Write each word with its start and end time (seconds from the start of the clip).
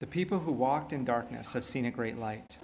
The 0.00 0.06
people 0.06 0.40
who 0.40 0.52
walked 0.52 0.92
in 0.92 1.04
darkness 1.04 1.54
have 1.54 1.64
seen 1.64 1.86
a 1.86 1.90
great 1.90 2.18
light. 2.18 2.58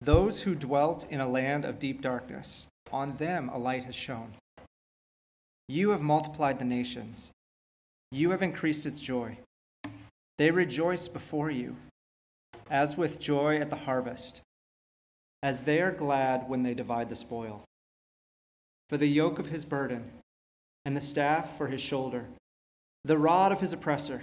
Those 0.00 0.42
who 0.42 0.54
dwelt 0.54 1.06
in 1.10 1.20
a 1.20 1.28
land 1.28 1.64
of 1.64 1.78
deep 1.78 2.00
darkness, 2.00 2.68
on 2.92 3.16
them 3.16 3.48
a 3.48 3.58
light 3.58 3.84
has 3.84 3.96
shone. 3.96 4.34
You 5.68 5.90
have 5.90 6.02
multiplied 6.02 6.60
the 6.60 6.64
nations, 6.64 7.32
you 8.12 8.30
have 8.30 8.42
increased 8.42 8.86
its 8.86 9.00
joy. 9.00 9.38
They 10.38 10.52
rejoice 10.52 11.08
before 11.08 11.50
you, 11.50 11.76
as 12.70 12.96
with 12.96 13.18
joy 13.18 13.58
at 13.58 13.70
the 13.70 13.76
harvest, 13.76 14.42
as 15.42 15.62
they 15.62 15.80
are 15.80 15.90
glad 15.90 16.48
when 16.48 16.62
they 16.62 16.74
divide 16.74 17.08
the 17.08 17.16
spoil. 17.16 17.64
For 18.88 18.96
the 18.96 19.08
yoke 19.08 19.40
of 19.40 19.46
his 19.46 19.64
burden, 19.64 20.12
and 20.84 20.96
the 20.96 21.00
staff 21.00 21.56
for 21.56 21.66
his 21.66 21.80
shoulder, 21.80 22.26
the 23.04 23.18
rod 23.18 23.50
of 23.50 23.60
his 23.60 23.72
oppressor, 23.72 24.22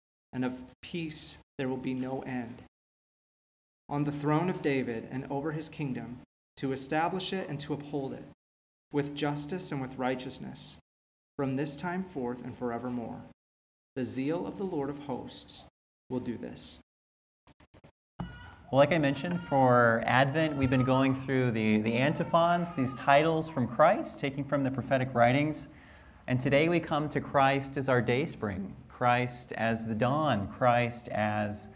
and 0.33 0.45
of 0.45 0.61
peace 0.81 1.37
there 1.57 1.67
will 1.69 1.77
be 1.77 1.93
no 1.93 2.21
end. 2.21 2.63
On 3.89 4.03
the 4.03 4.11
throne 4.11 4.49
of 4.49 4.61
David 4.61 5.07
and 5.11 5.25
over 5.29 5.51
his 5.51 5.69
kingdom, 5.69 6.19
to 6.57 6.71
establish 6.71 7.33
it 7.33 7.49
and 7.49 7.59
to 7.59 7.73
uphold 7.73 8.13
it, 8.13 8.23
with 8.91 9.15
justice 9.15 9.71
and 9.71 9.81
with 9.81 9.97
righteousness, 9.97 10.77
from 11.35 11.55
this 11.55 11.75
time 11.75 12.03
forth 12.03 12.43
and 12.43 12.57
forevermore. 12.57 13.21
The 13.95 14.05
zeal 14.05 14.47
of 14.47 14.57
the 14.57 14.63
Lord 14.63 14.89
of 14.89 14.99
hosts 14.99 15.65
will 16.09 16.19
do 16.19 16.37
this. 16.37 16.79
Well, 18.19 18.79
like 18.79 18.93
I 18.93 18.97
mentioned, 18.99 19.41
for 19.41 20.01
Advent, 20.05 20.55
we've 20.55 20.69
been 20.69 20.85
going 20.85 21.13
through 21.13 21.51
the, 21.51 21.79
the 21.79 21.93
antiphons, 21.93 22.73
these 22.73 22.95
titles 22.95 23.49
from 23.49 23.67
Christ, 23.67 24.19
taking 24.19 24.45
from 24.45 24.63
the 24.63 24.71
prophetic 24.71 25.13
writings. 25.13 25.67
And 26.27 26.39
today 26.39 26.69
we 26.69 26.79
come 26.79 27.09
to 27.09 27.19
Christ 27.19 27.75
as 27.75 27.89
our 27.89 28.01
dayspring, 28.01 28.73
Christ 29.01 29.51
as 29.53 29.87
the 29.87 29.95
dawn, 29.95 30.47
Christ 30.47 31.07
as 31.07 31.69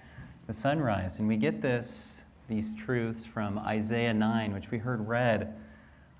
the 0.45 0.53
sunrise. 0.53 1.17
And 1.17 1.27
we 1.27 1.37
get 1.37 1.59
this, 1.59 2.21
these 2.47 2.75
truths 2.75 3.25
from 3.25 3.57
Isaiah 3.57 4.13
9, 4.13 4.53
which 4.53 4.69
we 4.69 4.77
heard 4.77 5.07
read 5.07 5.55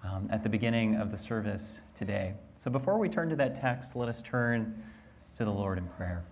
um, 0.03 0.27
at 0.31 0.41
the 0.41 0.49
beginning 0.49 0.95
of 0.95 1.11
the 1.11 1.17
service 1.17 1.81
today. 1.93 2.33
So 2.55 2.71
before 2.71 2.97
we 2.97 3.07
turn 3.07 3.29
to 3.29 3.35
that 3.35 3.53
text, 3.53 3.95
let 3.95 4.09
us 4.09 4.23
turn 4.23 4.83
to 5.35 5.45
the 5.45 5.51
Lord 5.51 5.77
in 5.77 5.85
prayer. 5.89 6.25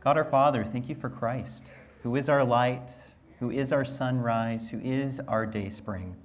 God 0.00 0.16
our 0.16 0.24
Father, 0.24 0.64
thank 0.64 0.88
you 0.88 0.94
for 0.94 1.10
Christ, 1.10 1.72
who 2.04 2.16
is 2.16 2.30
our 2.30 2.46
light, 2.46 2.90
who 3.38 3.50
is 3.50 3.70
our 3.70 3.84
sunrise, 3.84 4.70
who 4.70 4.80
is 4.80 5.20
our 5.28 5.44
day 5.44 5.68
spring. 5.68 6.16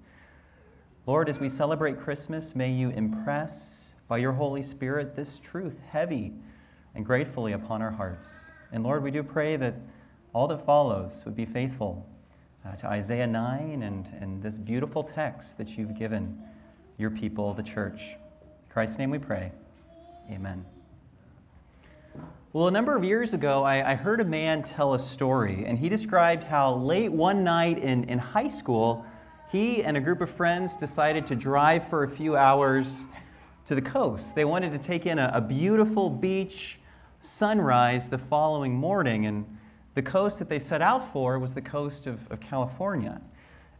Lord, 1.06 1.28
as 1.28 1.42
we 1.42 1.50
celebrate 1.50 2.00
Christmas, 2.00 2.56
may 2.56 2.72
you 2.72 2.90
impress 2.90 3.96
by 4.08 4.20
your 4.20 4.32
Holy 4.32 4.64
Spirit 4.64 5.18
this 5.18 5.40
truth 5.40 5.78
heavy 5.90 6.32
and 6.98 7.06
gratefully 7.06 7.54
upon 7.54 7.80
our 7.84 7.92
hearts. 7.92 8.50
And 8.72 8.84
Lord, 8.84 9.04
we 9.04 9.12
do 9.12 9.22
pray 9.22 9.56
that 9.56 9.76
all 10.34 10.48
that 10.48 10.66
follows 10.66 11.24
would 11.26 11.36
be 11.36 11.46
faithful 11.46 12.04
uh, 12.66 12.76
to 12.76 12.88
Isaiah 12.88 13.28
9 13.28 13.84
and, 13.84 14.08
and 14.20 14.42
this 14.42 14.58
beautiful 14.58 15.04
text 15.04 15.60
that 15.60 15.78
you've 15.78 15.98
given 15.98 16.42
your 16.98 17.12
people, 17.12 17.54
the 17.54 17.62
church. 17.62 18.02
In 18.02 18.72
Christ's 18.72 18.98
name 18.98 19.12
we 19.12 19.20
pray. 19.20 19.52
Amen. 20.32 20.66
Well, 22.52 22.68
a 22.68 22.72
number 22.72 22.96
of 22.96 23.04
years 23.04 23.36
ago, 23.36 23.64
I, 23.64 23.92
I, 23.92 23.94
heard 23.94 24.20
a 24.20 24.26
man 24.26 24.64
tell 24.64 24.96
a 24.96 25.00
story, 25.00 25.66
and 25.68 25.78
he 25.78 25.90
described 25.90 26.44
how 26.44 26.78
late 26.78 27.12
one 27.12 27.44
night 27.44 27.78
in, 27.78 28.06
in 28.06 28.18
high 28.18 28.48
school, 28.48 29.06
he 29.52 29.84
and 29.84 29.96
a 29.96 30.02
group 30.02 30.22
of 30.22 30.32
friends 30.32 30.76
decided 30.76 31.28
to 31.28 31.36
drive 31.36 31.88
for 31.88 32.04
a 32.04 32.10
few 32.10 32.36
hours 32.36 33.08
to 33.66 33.76
the 33.76 33.84
coast. 33.84 34.34
They 34.34 34.46
wanted 34.46 34.72
to 34.72 34.80
take 34.80 35.06
in 35.06 35.20
a, 35.20 35.30
a 35.36 35.42
beautiful 35.42 36.10
beach 36.10 36.80
sunrise 37.20 38.10
the 38.10 38.18
following 38.18 38.74
morning. 38.74 39.26
And 39.26 39.58
the 39.96 40.02
coast 40.02 40.40
that 40.40 40.50
they 40.50 40.60
set 40.60 40.82
out 40.82 41.12
for 41.12 41.40
was 41.40 41.54
the 41.54 41.62
coast 41.62 42.08
of, 42.08 42.30
of 42.32 42.40
California. 42.40 43.22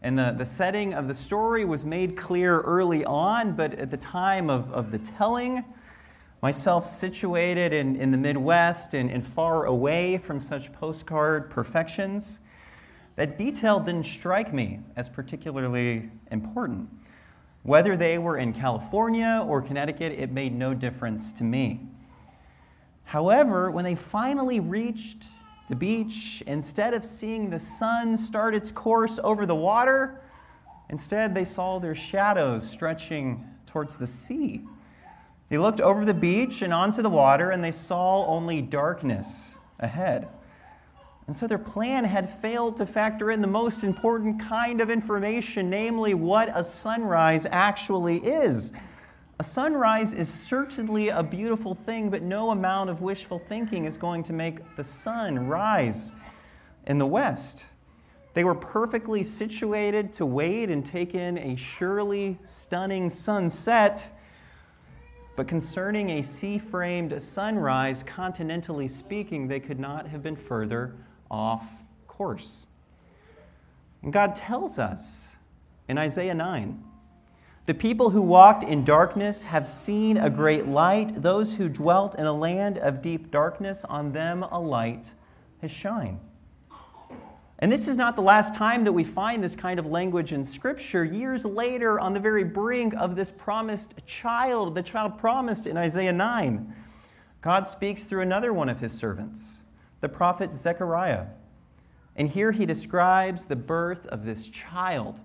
And 0.02 0.18
the, 0.18 0.34
the 0.38 0.46
setting 0.46 0.94
of 0.94 1.08
the 1.08 1.14
story 1.14 1.66
was 1.66 1.84
made 1.84 2.16
clear 2.16 2.62
early 2.62 3.04
on, 3.06 3.54
but 3.54 3.74
at 3.76 3.90
the 3.90 3.98
time 3.98 4.50
of, 4.50 4.72
of 4.72 4.92
the 4.92 5.00
telling, 5.00 5.64
myself 6.42 6.86
situated 6.86 7.74
in, 7.74 7.96
in 7.96 8.12
the 8.12 8.18
Midwest 8.18 8.94
and, 8.94 9.10
and 9.10 9.26
far 9.26 9.66
away 9.66 10.18
from 10.18 10.40
such 10.40 10.72
postcard 10.74 11.50
perfections, 11.50 12.40
that 13.16 13.38
detail 13.38 13.80
didn't 13.80 14.06
strike 14.06 14.54
me 14.54 14.80
as 14.96 15.10
particularly 15.10 16.12
important. 16.32 16.88
Whether 17.64 17.98
they 17.98 18.20
were 18.20 18.38
in 18.38 18.54
California 18.54 19.44
or 19.48 19.62
Connecticut, 19.62 20.14
it 20.14 20.32
made 20.32 20.54
no 20.54 20.76
difference 20.76 21.34
to 21.34 21.44
me. 21.44 21.82
However, 23.08 23.72
when 23.72 23.86
they 23.86 23.96
finally 23.96 24.60
reached 24.60 25.28
the 25.70 25.78
beach, 25.78 26.44
instead 26.46 26.94
of 26.94 27.06
seeing 27.06 27.50
the 27.50 27.58
sun 27.58 28.18
start 28.18 28.54
its 28.54 28.70
course 28.70 29.18
over 29.24 29.46
the 29.46 29.56
water, 29.56 30.20
instead 30.90 31.34
they 31.34 31.46
saw 31.46 31.80
their 31.80 31.96
shadows 31.96 32.70
stretching 32.70 33.48
towards 33.66 33.98
the 33.98 34.06
sea. 34.06 34.62
They 35.48 35.58
looked 35.58 35.80
over 35.80 36.04
the 36.04 36.14
beach 36.14 36.62
and 36.62 36.74
onto 36.74 37.02
the 37.02 37.10
water, 37.10 37.52
and 37.52 37.64
they 37.64 37.72
saw 37.72 38.26
only 38.26 38.62
darkness 38.62 39.58
ahead. 39.80 40.28
And 41.28 41.36
so 41.36 41.48
their 41.48 41.58
plan 41.58 42.04
had 42.04 42.30
failed 42.30 42.76
to 42.76 42.86
factor 42.86 43.32
in 43.32 43.40
the 43.40 43.48
most 43.48 43.86
important 43.86 44.42
kind 44.42 44.82
of 44.82 44.90
information, 44.90 45.70
namely 45.70 46.14
what 46.14 46.50
a 46.54 46.62
sunrise 46.62 47.48
actually 47.52 48.18
is. 48.18 48.74
A 49.40 49.44
sunrise 49.44 50.16
is 50.16 50.34
certainly 50.34 51.10
a 51.10 51.22
beautiful 51.22 51.76
thing, 51.76 52.10
but 52.10 52.24
no 52.24 52.50
amount 52.50 52.90
of 52.90 53.02
wishful 53.04 53.38
thinking 53.38 53.86
is 53.86 53.96
going 53.96 54.24
to 54.24 54.34
make 54.34 54.76
the 54.76 54.84
sun 54.84 55.48
rise 55.48 56.12
in 56.88 56.98
the 56.98 57.06
west. 57.06 57.68
They 58.34 58.44
were 58.44 58.56
perfectly 58.56 59.22
situated 59.22 60.12
to 60.14 60.26
wait 60.26 60.72
and 60.72 60.84
take 60.84 61.14
in 61.14 61.38
a 61.38 61.56
surely 61.56 62.40
stunning 62.44 63.12
sunset. 63.12 64.12
But 65.36 65.48
concerning 65.48 66.10
a 66.12 66.24
sea 66.24 66.58
framed 66.58 67.22
sunrise, 67.22 68.04
continentally 68.04 68.90
speaking, 68.90 69.48
they 69.48 69.60
could 69.60 69.80
not 69.80 70.08
have 70.08 70.24
been 70.24 70.36
further 70.36 70.96
off 71.30 71.64
course. 72.08 72.66
And 74.02 74.12
God 74.12 74.36
tells 74.36 74.80
us 74.80 75.36
in 75.88 76.00
Isaiah 76.00 76.34
9 76.34 76.84
the 77.68 77.74
people 77.74 78.10
who 78.10 78.22
walked 78.22 78.64
in 78.64 78.86
darkness 78.86 79.44
have 79.44 79.68
seen 79.68 80.16
a 80.16 80.30
great 80.30 80.68
light. 80.68 81.22
Those 81.22 81.58
who 81.58 81.68
dwelt 81.68 82.18
in 82.18 82.26
a 82.26 82.32
land 82.32 82.78
of 82.78 83.02
deep 83.02 83.30
darkness, 83.30 83.84
on 83.84 84.14
them 84.14 84.44
a 84.44 84.58
light 84.58 85.14
has 85.62 85.70
shined. 85.70 86.22
And 87.60 87.70
this 87.70 87.90
is 87.90 87.98
not 87.98 88.16
the 88.16 88.22
last 88.22 88.56
time 88.56 88.86
that 88.86 88.94
we 88.94 89.04
find 89.04 89.44
this 89.44 89.58
kind 89.58 89.80
of 89.80 89.88
language 89.88 90.32
in 90.32 90.46
Scripture. 90.46 91.04
Years 91.04 91.44
later, 91.44 92.00
on 92.00 92.14
the 92.14 92.22
very 92.22 92.46
brink 92.46 92.94
of 92.96 93.18
this 93.18 93.34
promised 93.34 93.96
child, 94.06 94.74
the 94.74 94.84
child 94.84 95.18
promised 95.18 95.68
in 95.68 95.76
Isaiah 95.76 96.14
9, 96.14 96.74
God 97.42 97.68
speaks 97.68 98.06
through 98.06 98.22
another 98.22 98.54
one 98.54 98.70
of 98.70 98.80
his 98.80 98.94
servants, 98.94 99.60
the 100.00 100.08
prophet 100.08 100.54
Zechariah. 100.54 101.26
And 102.16 102.30
here 102.30 102.54
he 102.54 102.66
describes 102.66 103.44
the 103.46 103.58
birth 103.58 104.06
of 104.06 104.24
this 104.24 104.48
child 104.48 105.20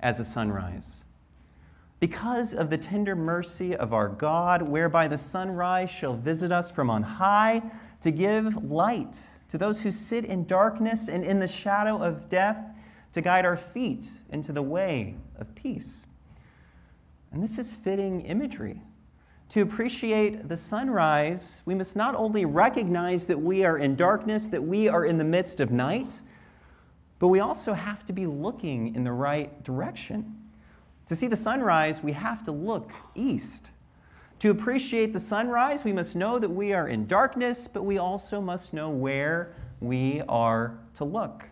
as 0.00 0.18
a 0.18 0.24
sunrise 0.24 1.04
because 2.00 2.54
of 2.54 2.70
the 2.70 2.78
tender 2.78 3.16
mercy 3.16 3.74
of 3.74 3.92
our 3.92 4.08
God, 4.08 4.62
whereby 4.62 5.08
the 5.08 5.18
sunrise 5.18 5.90
shall 5.90 6.14
visit 6.14 6.52
us 6.52 6.70
from 6.70 6.90
on 6.90 7.02
high 7.02 7.62
to 8.00 8.10
give 8.10 8.70
light 8.70 9.18
to 9.48 9.58
those 9.58 9.82
who 9.82 9.90
sit 9.90 10.24
in 10.24 10.44
darkness 10.44 11.08
and 11.08 11.24
in 11.24 11.40
the 11.40 11.48
shadow 11.48 12.02
of 12.02 12.28
death, 12.28 12.72
to 13.12 13.22
guide 13.22 13.46
our 13.46 13.56
feet 13.56 14.06
into 14.28 14.52
the 14.52 14.60
way 14.60 15.16
of 15.38 15.54
peace. 15.54 16.04
And 17.32 17.42
this 17.42 17.58
is 17.58 17.72
fitting 17.72 18.20
imagery. 18.22 18.82
To 19.50 19.62
appreciate 19.62 20.48
the 20.48 20.56
sunrise, 20.56 21.62
we 21.64 21.74
must 21.74 21.96
not 21.96 22.14
only 22.14 22.44
recognize 22.44 23.26
that 23.28 23.40
we 23.40 23.64
are 23.64 23.78
in 23.78 23.96
darkness, 23.96 24.48
that 24.48 24.62
we 24.62 24.88
are 24.88 25.06
in 25.06 25.16
the 25.16 25.24
midst 25.24 25.60
of 25.60 25.70
night, 25.70 26.20
but 27.18 27.28
we 27.28 27.40
also 27.40 27.72
have 27.72 28.04
to 28.04 28.12
be 28.12 28.26
looking 28.26 28.94
in 28.94 29.02
the 29.02 29.12
right 29.12 29.62
direction. 29.62 30.36
To 31.06 31.14
see 31.14 31.28
the 31.28 31.36
sunrise, 31.36 32.02
we 32.02 32.12
have 32.12 32.42
to 32.44 32.52
look 32.52 32.90
east. 33.14 33.72
To 34.40 34.50
appreciate 34.50 35.12
the 35.12 35.20
sunrise, 35.20 35.84
we 35.84 35.92
must 35.92 36.16
know 36.16 36.38
that 36.38 36.50
we 36.50 36.72
are 36.72 36.88
in 36.88 37.06
darkness, 37.06 37.68
but 37.68 37.84
we 37.84 37.98
also 37.98 38.40
must 38.40 38.74
know 38.74 38.90
where 38.90 39.54
we 39.80 40.22
are 40.28 40.78
to 40.94 41.04
look. 41.04 41.48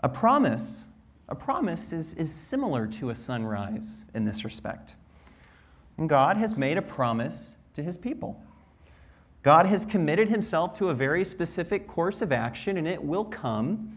A 0.00 0.08
promise, 0.08 0.86
a 1.28 1.34
promise 1.34 1.92
is, 1.92 2.14
is 2.14 2.32
similar 2.32 2.86
to 2.86 3.10
a 3.10 3.14
sunrise 3.14 4.04
in 4.14 4.24
this 4.24 4.44
respect. 4.44 4.96
And 5.98 6.08
God 6.08 6.36
has 6.36 6.56
made 6.56 6.78
a 6.78 6.82
promise 6.82 7.56
to 7.74 7.82
his 7.82 7.98
people. 7.98 8.40
God 9.42 9.66
has 9.66 9.84
committed 9.84 10.28
himself 10.28 10.74
to 10.74 10.88
a 10.88 10.94
very 10.94 11.24
specific 11.24 11.86
course 11.86 12.22
of 12.22 12.32
action, 12.32 12.76
and 12.76 12.86
it 12.86 13.02
will 13.02 13.24
come. 13.24 13.96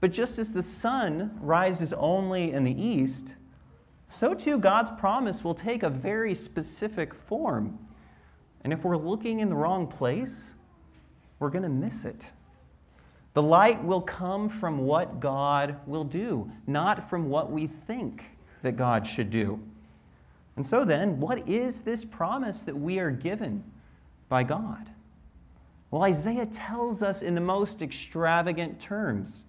But 0.00 0.12
just 0.12 0.38
as 0.38 0.52
the 0.52 0.62
sun 0.62 1.36
rises 1.40 1.92
only 1.94 2.52
in 2.52 2.64
the 2.64 2.82
east, 2.82 3.36
so 4.08 4.34
too 4.34 4.58
God's 4.58 4.90
promise 4.92 5.42
will 5.42 5.54
take 5.54 5.82
a 5.82 5.90
very 5.90 6.34
specific 6.34 7.14
form. 7.14 7.78
And 8.62 8.72
if 8.72 8.84
we're 8.84 8.96
looking 8.96 9.40
in 9.40 9.48
the 9.48 9.56
wrong 9.56 9.86
place, 9.86 10.54
we're 11.38 11.50
going 11.50 11.62
to 11.62 11.68
miss 11.68 12.04
it. 12.04 12.32
The 13.34 13.42
light 13.42 13.82
will 13.82 14.00
come 14.00 14.48
from 14.48 14.78
what 14.78 15.20
God 15.20 15.76
will 15.86 16.04
do, 16.04 16.50
not 16.66 17.10
from 17.10 17.28
what 17.28 17.50
we 17.50 17.66
think 17.66 18.24
that 18.62 18.76
God 18.76 19.06
should 19.06 19.30
do. 19.30 19.60
And 20.56 20.64
so 20.64 20.84
then, 20.84 21.18
what 21.18 21.48
is 21.48 21.80
this 21.80 22.04
promise 22.04 22.62
that 22.62 22.76
we 22.76 23.00
are 23.00 23.10
given 23.10 23.64
by 24.28 24.44
God? 24.44 24.90
Well, 25.90 26.04
Isaiah 26.04 26.46
tells 26.46 27.02
us 27.02 27.22
in 27.22 27.34
the 27.34 27.40
most 27.40 27.82
extravagant 27.82 28.80
terms. 28.80 29.44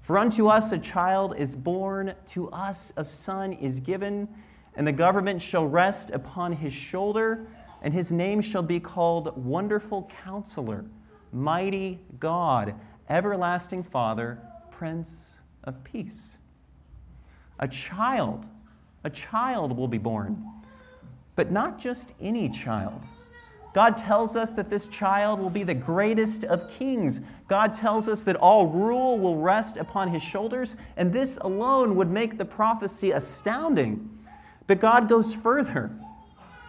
For 0.00 0.18
unto 0.18 0.48
us 0.48 0.72
a 0.72 0.78
child 0.78 1.36
is 1.36 1.54
born, 1.54 2.14
to 2.26 2.48
us 2.50 2.92
a 2.96 3.04
son 3.04 3.52
is 3.52 3.80
given, 3.80 4.28
and 4.74 4.86
the 4.86 4.92
government 4.92 5.42
shall 5.42 5.66
rest 5.66 6.10
upon 6.10 6.52
his 6.52 6.72
shoulder, 6.72 7.46
and 7.82 7.92
his 7.92 8.12
name 8.12 8.40
shall 8.40 8.62
be 8.62 8.80
called 8.80 9.36
Wonderful 9.44 10.10
Counselor, 10.24 10.84
Mighty 11.32 12.00
God 12.18 12.74
Everlasting 13.08 13.82
Father, 13.82 14.40
Prince 14.70 15.38
of 15.64 15.82
Peace. 15.84 16.38
A 17.58 17.68
child, 17.68 18.46
a 19.04 19.10
child 19.10 19.76
will 19.76 19.88
be 19.88 19.98
born, 19.98 20.42
but 21.36 21.50
not 21.50 21.78
just 21.78 22.14
any 22.20 22.48
child. 22.48 23.04
God 23.72 23.96
tells 23.96 24.34
us 24.34 24.52
that 24.54 24.68
this 24.68 24.88
child 24.88 25.38
will 25.38 25.50
be 25.50 25.62
the 25.62 25.74
greatest 25.74 26.44
of 26.44 26.70
kings. 26.72 27.20
God 27.46 27.72
tells 27.72 28.08
us 28.08 28.22
that 28.22 28.36
all 28.36 28.66
rule 28.66 29.18
will 29.18 29.36
rest 29.36 29.76
upon 29.76 30.08
his 30.08 30.22
shoulders, 30.22 30.76
and 30.96 31.12
this 31.12 31.38
alone 31.38 31.94
would 31.94 32.10
make 32.10 32.36
the 32.36 32.44
prophecy 32.44 33.12
astounding. 33.12 34.08
But 34.66 34.80
God 34.80 35.08
goes 35.08 35.34
further. 35.34 35.90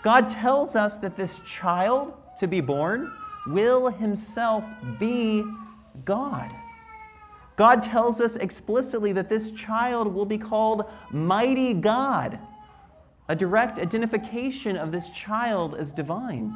God 0.04 0.30
tells 0.30 0.76
us 0.76 0.98
that 1.00 1.16
this 1.16 1.40
child 1.40 2.14
to 2.38 2.48
be 2.48 2.62
born 2.62 3.12
will 3.48 3.90
himself 3.90 4.66
be 5.00 5.44
God. 6.06 6.52
God 7.56 7.82
tells 7.82 8.22
us 8.22 8.38
explicitly 8.38 9.12
that 9.14 9.30
this 9.30 9.52
child 9.52 10.12
will 10.14 10.26
be 10.26 10.38
called 10.38 10.90
Mighty 11.12 11.74
God, 11.74 12.40
a 13.28 13.36
direct 13.36 13.78
identification 13.78 14.78
of 14.78 14.92
this 14.92 15.10
child 15.10 15.76
as 15.76 15.92
divine. 15.92 16.54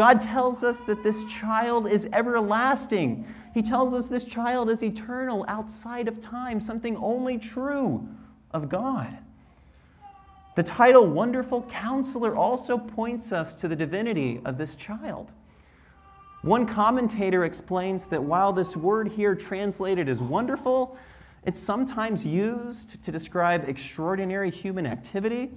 God 0.00 0.18
tells 0.18 0.64
us 0.64 0.80
that 0.84 1.02
this 1.02 1.26
child 1.26 1.86
is 1.86 2.08
everlasting. 2.14 3.26
He 3.52 3.60
tells 3.60 3.92
us 3.92 4.06
this 4.08 4.24
child 4.24 4.70
is 4.70 4.82
eternal, 4.82 5.44
outside 5.46 6.08
of 6.08 6.18
time, 6.18 6.58
something 6.58 6.96
only 6.96 7.36
true 7.36 8.08
of 8.52 8.70
God. 8.70 9.18
The 10.56 10.62
title 10.62 11.06
Wonderful 11.06 11.64
Counselor 11.64 12.34
also 12.34 12.78
points 12.78 13.30
us 13.30 13.54
to 13.56 13.68
the 13.68 13.76
divinity 13.76 14.40
of 14.46 14.56
this 14.56 14.74
child. 14.74 15.32
One 16.40 16.64
commentator 16.64 17.44
explains 17.44 18.06
that 18.06 18.22
while 18.22 18.54
this 18.54 18.74
word 18.74 19.06
here 19.06 19.34
translated 19.34 20.08
as 20.08 20.22
wonderful, 20.22 20.96
it's 21.44 21.60
sometimes 21.60 22.24
used 22.24 23.04
to 23.04 23.12
describe 23.12 23.68
extraordinary 23.68 24.50
human 24.50 24.86
activity. 24.86 25.50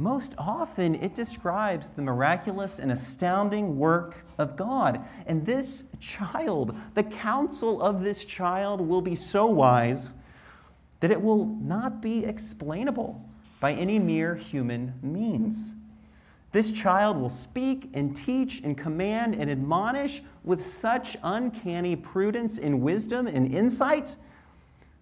Most 0.00 0.36
often, 0.38 0.94
it 0.94 1.16
describes 1.16 1.90
the 1.90 2.02
miraculous 2.02 2.78
and 2.78 2.92
astounding 2.92 3.76
work 3.76 4.24
of 4.38 4.54
God. 4.54 5.04
And 5.26 5.44
this 5.44 5.86
child, 5.98 6.76
the 6.94 7.02
counsel 7.02 7.82
of 7.82 8.04
this 8.04 8.24
child, 8.24 8.80
will 8.80 9.02
be 9.02 9.16
so 9.16 9.46
wise 9.46 10.12
that 11.00 11.10
it 11.10 11.20
will 11.20 11.46
not 11.46 12.00
be 12.00 12.24
explainable 12.24 13.20
by 13.58 13.72
any 13.72 13.98
mere 13.98 14.36
human 14.36 14.94
means. 15.02 15.74
This 16.52 16.70
child 16.70 17.16
will 17.16 17.28
speak 17.28 17.90
and 17.92 18.14
teach 18.14 18.60
and 18.60 18.78
command 18.78 19.34
and 19.34 19.50
admonish 19.50 20.22
with 20.44 20.64
such 20.64 21.16
uncanny 21.24 21.96
prudence 21.96 22.60
and 22.60 22.80
wisdom 22.80 23.26
and 23.26 23.52
insight 23.52 24.16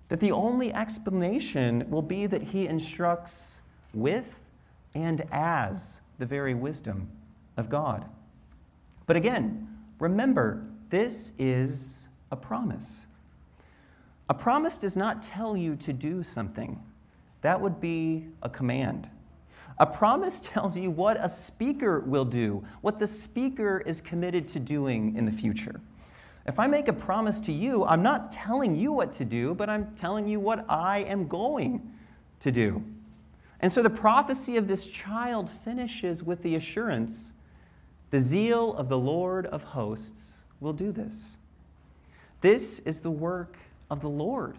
that 0.08 0.20
the 0.20 0.32
only 0.32 0.72
explanation 0.72 1.84
will 1.90 2.00
be 2.00 2.24
that 2.24 2.42
he 2.42 2.66
instructs 2.66 3.60
with 3.92 4.42
and 4.96 5.26
as 5.30 6.00
the 6.18 6.24
very 6.24 6.54
wisdom 6.54 7.06
of 7.58 7.68
God. 7.68 8.06
But 9.04 9.14
again, 9.14 9.68
remember, 10.00 10.64
this 10.88 11.34
is 11.38 12.08
a 12.30 12.36
promise. 12.36 13.06
A 14.30 14.34
promise 14.34 14.78
does 14.78 14.96
not 14.96 15.22
tell 15.22 15.54
you 15.54 15.76
to 15.76 15.92
do 15.92 16.22
something, 16.22 16.82
that 17.42 17.60
would 17.60 17.78
be 17.78 18.24
a 18.42 18.48
command. 18.48 19.10
A 19.78 19.86
promise 19.86 20.40
tells 20.42 20.78
you 20.78 20.90
what 20.90 21.22
a 21.22 21.28
speaker 21.28 22.00
will 22.00 22.24
do, 22.24 22.64
what 22.80 22.98
the 22.98 23.06
speaker 23.06 23.82
is 23.84 24.00
committed 24.00 24.48
to 24.48 24.58
doing 24.58 25.14
in 25.14 25.26
the 25.26 25.32
future. 25.32 25.78
If 26.46 26.58
I 26.58 26.68
make 26.68 26.88
a 26.88 26.94
promise 26.94 27.38
to 27.40 27.52
you, 27.52 27.84
I'm 27.84 28.02
not 28.02 28.32
telling 28.32 28.74
you 28.74 28.92
what 28.92 29.12
to 29.14 29.26
do, 29.26 29.54
but 29.54 29.68
I'm 29.68 29.94
telling 29.94 30.26
you 30.26 30.40
what 30.40 30.64
I 30.70 31.00
am 31.00 31.28
going 31.28 31.92
to 32.40 32.50
do. 32.50 32.82
And 33.60 33.72
so 33.72 33.82
the 33.82 33.90
prophecy 33.90 34.56
of 34.56 34.68
this 34.68 34.86
child 34.86 35.50
finishes 35.50 36.22
with 36.22 36.42
the 36.42 36.56
assurance 36.56 37.32
the 38.10 38.20
zeal 38.20 38.72
of 38.74 38.88
the 38.88 38.98
Lord 38.98 39.46
of 39.46 39.62
hosts 39.62 40.38
will 40.60 40.72
do 40.72 40.92
this. 40.92 41.36
This 42.40 42.78
is 42.80 43.00
the 43.00 43.10
work 43.10 43.56
of 43.90 44.00
the 44.00 44.08
Lord. 44.08 44.56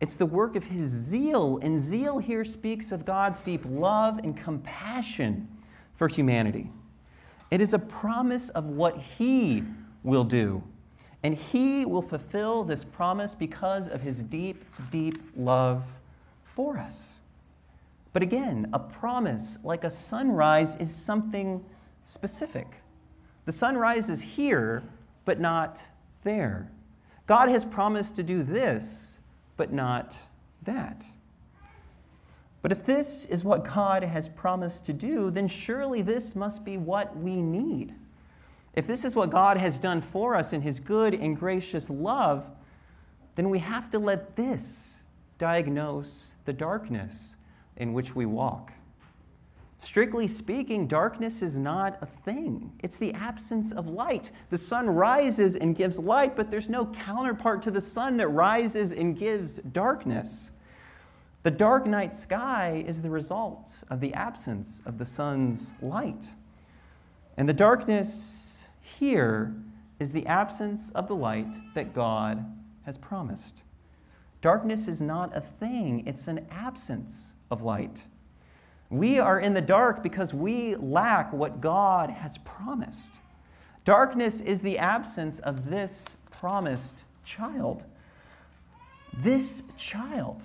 It's 0.00 0.14
the 0.14 0.26
work 0.26 0.56
of 0.56 0.64
his 0.64 0.90
zeal. 0.90 1.58
And 1.62 1.78
zeal 1.78 2.18
here 2.18 2.44
speaks 2.44 2.92
of 2.92 3.04
God's 3.04 3.42
deep 3.42 3.62
love 3.66 4.18
and 4.18 4.36
compassion 4.36 5.48
for 5.94 6.08
humanity. 6.08 6.70
It 7.50 7.60
is 7.60 7.74
a 7.74 7.78
promise 7.78 8.48
of 8.50 8.64
what 8.66 8.98
he 8.98 9.64
will 10.02 10.24
do. 10.24 10.62
And 11.22 11.34
he 11.34 11.84
will 11.86 12.02
fulfill 12.02 12.64
this 12.64 12.84
promise 12.84 13.34
because 13.34 13.88
of 13.88 14.00
his 14.00 14.22
deep, 14.22 14.64
deep 14.90 15.18
love 15.36 15.84
for 16.44 16.78
us. 16.78 17.20
But 18.16 18.22
again, 18.22 18.70
a 18.72 18.78
promise 18.78 19.58
like 19.62 19.84
a 19.84 19.90
sunrise 19.90 20.74
is 20.76 20.90
something 20.90 21.62
specific. 22.04 22.66
The 23.44 23.52
sunrise 23.52 24.08
is 24.08 24.22
here, 24.22 24.84
but 25.26 25.38
not 25.38 25.86
there. 26.24 26.72
God 27.26 27.50
has 27.50 27.66
promised 27.66 28.14
to 28.14 28.22
do 28.22 28.42
this 28.42 29.18
but 29.58 29.70
not 29.70 30.18
that. 30.62 31.04
But 32.62 32.72
if 32.72 32.86
this 32.86 33.26
is 33.26 33.44
what 33.44 33.68
God 33.68 34.02
has 34.02 34.30
promised 34.30 34.86
to 34.86 34.94
do, 34.94 35.28
then 35.28 35.46
surely 35.46 36.00
this 36.00 36.34
must 36.34 36.64
be 36.64 36.78
what 36.78 37.14
we 37.18 37.42
need. 37.42 37.94
If 38.72 38.86
this 38.86 39.04
is 39.04 39.14
what 39.14 39.28
God 39.28 39.58
has 39.58 39.78
done 39.78 40.00
for 40.00 40.34
us 40.34 40.54
in 40.54 40.62
His 40.62 40.80
good 40.80 41.12
and 41.12 41.38
gracious 41.38 41.90
love, 41.90 42.46
then 43.34 43.50
we 43.50 43.58
have 43.58 43.90
to 43.90 43.98
let 43.98 44.36
this 44.36 45.00
diagnose 45.36 46.36
the 46.46 46.54
darkness 46.54 47.36
in 47.76 47.92
which 47.92 48.14
we 48.14 48.26
walk. 48.26 48.72
Strictly 49.78 50.26
speaking, 50.26 50.86
darkness 50.86 51.42
is 51.42 51.56
not 51.56 51.98
a 52.00 52.06
thing. 52.06 52.72
It's 52.82 52.96
the 52.96 53.12
absence 53.12 53.72
of 53.72 53.86
light. 53.86 54.30
The 54.48 54.58
sun 54.58 54.88
rises 54.88 55.54
and 55.54 55.76
gives 55.76 55.98
light, 55.98 56.34
but 56.34 56.50
there's 56.50 56.68
no 56.68 56.86
counterpart 56.86 57.62
to 57.62 57.70
the 57.70 57.80
sun 57.80 58.16
that 58.16 58.28
rises 58.28 58.92
and 58.92 59.16
gives 59.16 59.58
darkness. 59.58 60.52
The 61.42 61.50
dark 61.50 61.86
night 61.86 62.14
sky 62.14 62.82
is 62.86 63.02
the 63.02 63.10
result 63.10 63.84
of 63.90 64.00
the 64.00 64.14
absence 64.14 64.80
of 64.86 64.98
the 64.98 65.04
sun's 65.04 65.74
light. 65.82 66.34
And 67.36 67.48
the 67.48 67.54
darkness 67.54 68.70
here 68.80 69.54
is 70.00 70.10
the 70.10 70.26
absence 70.26 70.90
of 70.90 71.06
the 71.06 71.14
light 71.14 71.54
that 71.74 71.92
God 71.92 72.44
has 72.84 72.96
promised. 72.96 73.62
Darkness 74.40 74.88
is 74.88 75.02
not 75.02 75.36
a 75.36 75.40
thing, 75.40 76.02
it's 76.06 76.28
an 76.28 76.46
absence 76.50 77.34
of 77.50 77.62
light. 77.62 78.06
We 78.90 79.18
are 79.18 79.40
in 79.40 79.54
the 79.54 79.60
dark 79.60 80.02
because 80.02 80.32
we 80.32 80.76
lack 80.76 81.32
what 81.32 81.60
God 81.60 82.10
has 82.10 82.38
promised. 82.38 83.22
Darkness 83.84 84.40
is 84.40 84.60
the 84.60 84.78
absence 84.78 85.38
of 85.40 85.70
this 85.70 86.16
promised 86.30 87.04
child. 87.24 87.84
This 89.18 89.62
child, 89.76 90.42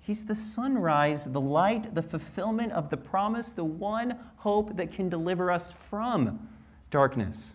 he's 0.00 0.24
the 0.24 0.34
sunrise, 0.34 1.24
the 1.24 1.40
light, 1.40 1.94
the 1.94 2.02
fulfillment 2.02 2.72
of 2.72 2.90
the 2.90 2.96
promise, 2.96 3.52
the 3.52 3.64
one 3.64 4.18
hope 4.36 4.76
that 4.76 4.92
can 4.92 5.08
deliver 5.08 5.50
us 5.50 5.72
from 5.72 6.48
darkness. 6.90 7.54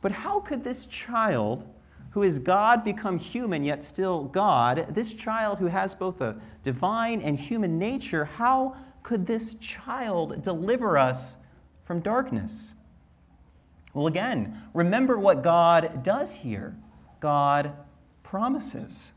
But 0.00 0.12
how 0.12 0.40
could 0.40 0.64
this 0.64 0.86
child, 0.86 1.66
who 2.10 2.22
is 2.22 2.38
God 2.38 2.84
become 2.84 3.18
human 3.18 3.64
yet 3.64 3.84
still 3.84 4.24
God, 4.24 4.86
this 4.90 5.12
child 5.12 5.58
who 5.58 5.66
has 5.66 5.94
both 5.94 6.20
a 6.20 6.40
divine 6.62 7.20
and 7.20 7.38
human 7.38 7.78
nature, 7.78 8.24
how 8.24 8.76
could 9.02 9.26
this 9.26 9.54
child 9.56 10.42
deliver 10.42 10.98
us 10.98 11.36
from 11.84 12.00
darkness? 12.00 12.74
Well, 13.94 14.06
again, 14.06 14.62
remember 14.74 15.18
what 15.18 15.42
God 15.42 16.02
does 16.02 16.34
here 16.34 16.76
God 17.20 17.72
promises. 18.22 19.14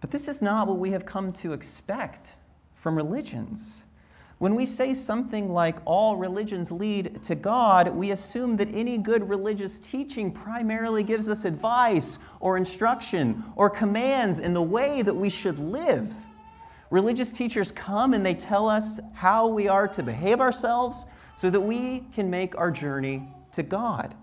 But 0.00 0.10
this 0.10 0.28
is 0.28 0.40
not 0.40 0.68
what 0.68 0.78
we 0.78 0.90
have 0.92 1.04
come 1.04 1.32
to 1.34 1.52
expect 1.52 2.32
from 2.74 2.96
religions. 2.96 3.84
When 4.38 4.54
we 4.54 4.66
say 4.66 4.94
something 4.94 5.52
like 5.52 5.78
all 5.84 6.16
religions 6.16 6.70
lead 6.70 7.22
to 7.24 7.34
God, 7.34 7.88
we 7.88 8.12
assume 8.12 8.56
that 8.58 8.68
any 8.72 8.96
good 8.96 9.28
religious 9.28 9.80
teaching 9.80 10.30
primarily 10.30 11.02
gives 11.02 11.28
us 11.28 11.44
advice 11.44 12.20
or 12.38 12.56
instruction 12.56 13.42
or 13.56 13.68
commands 13.68 14.38
in 14.38 14.54
the 14.54 14.62
way 14.62 15.02
that 15.02 15.14
we 15.14 15.28
should 15.28 15.58
live. 15.58 16.12
Religious 16.90 17.32
teachers 17.32 17.72
come 17.72 18.14
and 18.14 18.24
they 18.24 18.34
tell 18.34 18.68
us 18.68 19.00
how 19.12 19.48
we 19.48 19.66
are 19.66 19.88
to 19.88 20.04
behave 20.04 20.40
ourselves 20.40 21.06
so 21.36 21.50
that 21.50 21.60
we 21.60 22.04
can 22.14 22.30
make 22.30 22.56
our 22.56 22.70
journey 22.70 23.28
to 23.52 23.64
God. 23.64 24.14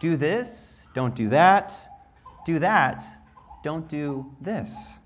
Do 0.00 0.16
this, 0.16 0.88
don't 0.94 1.14
do 1.14 1.28
that, 1.28 1.78
do 2.44 2.58
that, 2.58 3.04
don't 3.62 3.88
do 3.88 4.34
this. 4.40 4.98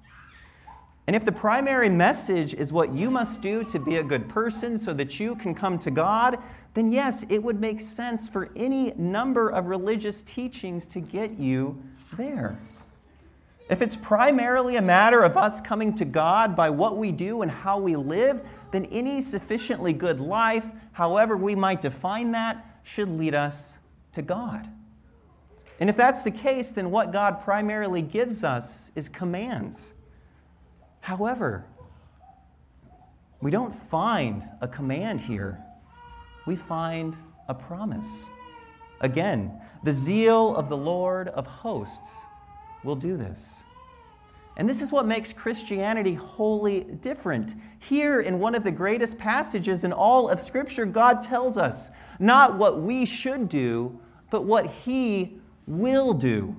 And 1.06 1.14
if 1.14 1.24
the 1.24 1.32
primary 1.32 1.88
message 1.88 2.54
is 2.54 2.72
what 2.72 2.92
you 2.92 3.10
must 3.10 3.40
do 3.40 3.62
to 3.64 3.78
be 3.78 3.96
a 3.96 4.02
good 4.02 4.28
person 4.28 4.76
so 4.76 4.92
that 4.94 5.20
you 5.20 5.36
can 5.36 5.54
come 5.54 5.78
to 5.78 5.90
God, 5.90 6.38
then 6.74 6.90
yes, 6.90 7.24
it 7.28 7.42
would 7.42 7.60
make 7.60 7.80
sense 7.80 8.28
for 8.28 8.50
any 8.56 8.92
number 8.96 9.48
of 9.48 9.66
religious 9.66 10.22
teachings 10.24 10.86
to 10.88 11.00
get 11.00 11.38
you 11.38 11.80
there. 12.16 12.58
If 13.70 13.82
it's 13.82 13.96
primarily 13.96 14.76
a 14.76 14.82
matter 14.82 15.22
of 15.22 15.36
us 15.36 15.60
coming 15.60 15.94
to 15.94 16.04
God 16.04 16.56
by 16.56 16.70
what 16.70 16.96
we 16.96 17.12
do 17.12 17.42
and 17.42 17.50
how 17.50 17.78
we 17.78 17.96
live, 17.96 18.42
then 18.72 18.84
any 18.86 19.20
sufficiently 19.20 19.92
good 19.92 20.20
life, 20.20 20.66
however 20.92 21.36
we 21.36 21.54
might 21.54 21.80
define 21.80 22.32
that, 22.32 22.80
should 22.82 23.08
lead 23.08 23.34
us 23.34 23.78
to 24.12 24.22
God. 24.22 24.68
And 25.80 25.88
if 25.88 25.96
that's 25.96 26.22
the 26.22 26.30
case, 26.30 26.70
then 26.70 26.90
what 26.90 27.12
God 27.12 27.42
primarily 27.42 28.02
gives 28.02 28.44
us 28.44 28.90
is 28.94 29.08
commands. 29.08 29.94
However, 31.06 31.64
we 33.40 33.52
don't 33.52 33.72
find 33.72 34.44
a 34.60 34.66
command 34.66 35.20
here, 35.20 35.62
we 36.48 36.56
find 36.56 37.16
a 37.46 37.54
promise. 37.54 38.28
Again, 39.00 39.52
the 39.84 39.92
zeal 39.92 40.56
of 40.56 40.68
the 40.68 40.76
Lord 40.76 41.28
of 41.28 41.46
hosts 41.46 42.22
will 42.82 42.96
do 42.96 43.16
this. 43.16 43.62
And 44.56 44.68
this 44.68 44.82
is 44.82 44.90
what 44.90 45.06
makes 45.06 45.32
Christianity 45.32 46.14
wholly 46.14 46.80
different. 46.80 47.54
Here, 47.78 48.22
in 48.22 48.40
one 48.40 48.56
of 48.56 48.64
the 48.64 48.72
greatest 48.72 49.16
passages 49.16 49.84
in 49.84 49.92
all 49.92 50.28
of 50.28 50.40
Scripture, 50.40 50.86
God 50.86 51.22
tells 51.22 51.56
us 51.56 51.90
not 52.18 52.58
what 52.58 52.80
we 52.80 53.06
should 53.06 53.48
do, 53.48 53.96
but 54.32 54.42
what 54.42 54.66
He 54.66 55.38
will 55.68 56.14
do. 56.14 56.56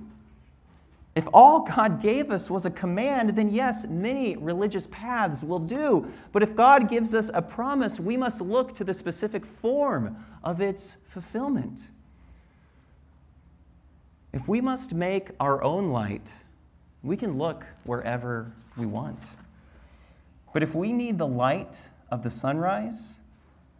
If 1.18 1.26
all 1.34 1.62
God 1.62 2.00
gave 2.00 2.30
us 2.30 2.48
was 2.48 2.64
a 2.64 2.70
command, 2.70 3.30
then 3.30 3.48
yes, 3.48 3.88
many 3.88 4.36
religious 4.36 4.86
paths 4.86 5.42
will 5.42 5.58
do. 5.58 6.08
But 6.30 6.44
if 6.44 6.54
God 6.54 6.88
gives 6.88 7.12
us 7.12 7.28
a 7.34 7.42
promise, 7.42 7.98
we 7.98 8.16
must 8.16 8.40
look 8.40 8.72
to 8.76 8.84
the 8.84 8.94
specific 8.94 9.44
form 9.44 10.16
of 10.44 10.60
its 10.60 10.96
fulfillment. 11.08 11.90
If 14.32 14.46
we 14.46 14.60
must 14.60 14.94
make 14.94 15.30
our 15.40 15.60
own 15.60 15.90
light, 15.90 16.30
we 17.02 17.16
can 17.16 17.36
look 17.36 17.66
wherever 17.82 18.52
we 18.76 18.86
want. 18.86 19.34
But 20.52 20.62
if 20.62 20.72
we 20.72 20.92
need 20.92 21.18
the 21.18 21.26
light 21.26 21.90
of 22.12 22.22
the 22.22 22.30
sunrise, 22.30 23.22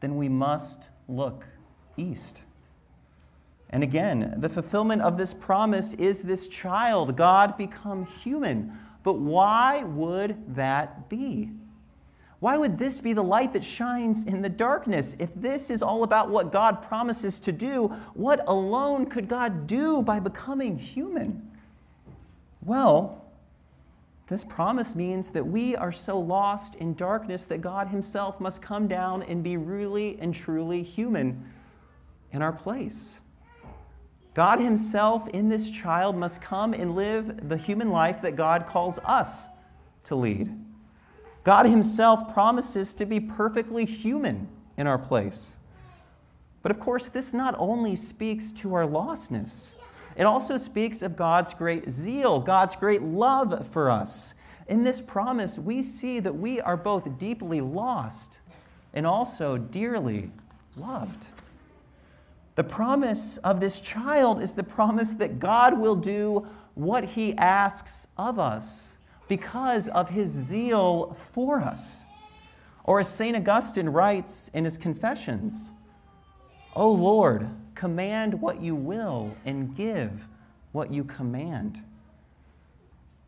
then 0.01 0.17
we 0.17 0.29
must 0.29 0.91
look 1.07 1.45
east. 1.97 2.47
And 3.71 3.83
again, 3.83 4.35
the 4.39 4.49
fulfillment 4.49 5.03
of 5.03 5.19
this 5.19 5.35
promise 5.35 5.95
is 5.95 6.23
this 6.23 6.49
child, 6.49 7.17
God 7.17 7.59
become 7.59 8.07
human. 8.07 8.73
But 9.03 9.15
why 9.15 9.85
would 9.85 10.55
that 10.55 11.09
be? 11.09 11.51
Why 12.41 12.57
would 12.57 12.79
this 12.79 13.01
be 13.01 13.13
the 13.13 13.23
light 13.23 13.53
that 13.53 13.65
shines 13.65 14.25
in 14.25 14.43
the 14.43 14.49
darkness? 14.49 15.17
If 15.19 15.35
this 15.35 15.71
is 15.71 15.83
all 15.83 16.05
about 16.05 16.31
what 16.31 16.53
God 16.53 16.83
promises 16.83 17.41
to 17.41 17.53
do, 17.53 17.89
what 18.15 18.47
alone 18.49 19.07
could 19.07 19.29
God 19.29 19.67
do 19.67 20.03
by 20.03 20.21
becoming 20.21 20.79
human? 20.79 21.51
Well, 22.63 23.25
this 24.29 24.45
promise 24.45 24.95
means 24.95 25.31
that 25.31 25.45
we 25.45 25.75
are 25.75 25.91
so 25.91 26.19
lost 26.19 26.77
in 26.77 26.95
darkness 26.95 27.45
that 27.47 27.61
God 27.61 27.89
Himself 27.89 28.41
must 28.41 28.63
come 28.63 28.87
down 28.87 29.23
and 29.25 29.43
be 29.43 29.57
really 29.57 30.19
and 30.21 30.35
truly 30.35 30.83
human 30.83 31.51
in 32.31 32.43
our 32.43 32.53
place. 32.53 33.21
God 34.39 34.61
Himself 34.61 35.27
in 35.31 35.49
this 35.49 35.69
child 35.69 36.17
must 36.17 36.41
come 36.41 36.73
and 36.73 36.95
live 36.95 37.49
the 37.49 37.57
human 37.57 37.91
life 37.91 38.23
that 38.23 38.37
God 38.37 38.67
calls 38.67 39.01
us 39.01 39.49
to 40.05 40.15
lead. 40.15 40.57
God 41.43 41.67
Himself 41.67 42.33
promises 42.33 42.95
to 42.95 43.05
be 43.05 43.19
perfectly 43.19 43.85
human 43.85 44.47
in 44.77 44.87
our 44.87 44.97
place. 44.97 45.59
But 46.63 46.71
of 46.71 46.79
course, 46.79 47.09
this 47.09 47.35
not 47.35 47.57
only 47.59 47.97
speaks 47.97 48.53
to 48.53 48.75
our 48.75 48.87
lostness, 48.87 49.75
it 50.17 50.23
also 50.23 50.57
speaks 50.57 51.03
of 51.03 51.17
God's 51.17 51.53
great 51.53 51.91
zeal, 51.91 52.39
God's 52.39 52.77
great 52.77 53.03
love 53.03 53.67
for 53.73 53.91
us. 53.91 54.35
In 54.69 54.85
this 54.85 55.01
promise, 55.01 55.59
we 55.59 55.83
see 55.83 56.21
that 56.21 56.37
we 56.37 56.61
are 56.61 56.77
both 56.77 57.19
deeply 57.19 57.61
lost 57.61 58.39
and 58.95 59.05
also 59.05 59.59
dearly 59.59 60.31
loved. 60.77 61.31
The 62.59 62.65
promise 62.65 63.37
of 63.37 63.61
this 63.61 63.79
child 63.79 64.43
is 64.43 64.55
the 64.55 64.65
promise 64.65 65.15
that 65.15 65.39
God 65.39 65.79
will 65.79 65.95
do 65.95 66.45
what 66.75 67.05
he 67.05 67.33
asks 67.37 68.09
of 68.17 68.41
us 68.41 68.97
because 69.29 69.87
of 69.87 70.09
his 70.09 70.29
zeal 70.29 71.13
for 71.13 71.61
us. 71.61 72.05
Or 72.83 72.99
as 72.99 73.09
St. 73.09 73.37
Augustine 73.37 73.89
writes 73.89 74.51
in 74.55 74.65
his 74.65 74.77
Confessions, 74.77 75.71
O 76.75 76.91
Lord, 76.91 77.49
command 77.77 78.35
what 78.41 78.61
you 78.61 78.75
will 78.75 79.37
and 79.45 79.77
give 79.77 80.27
what 80.73 80.91
you 80.91 81.05
command. 81.05 81.81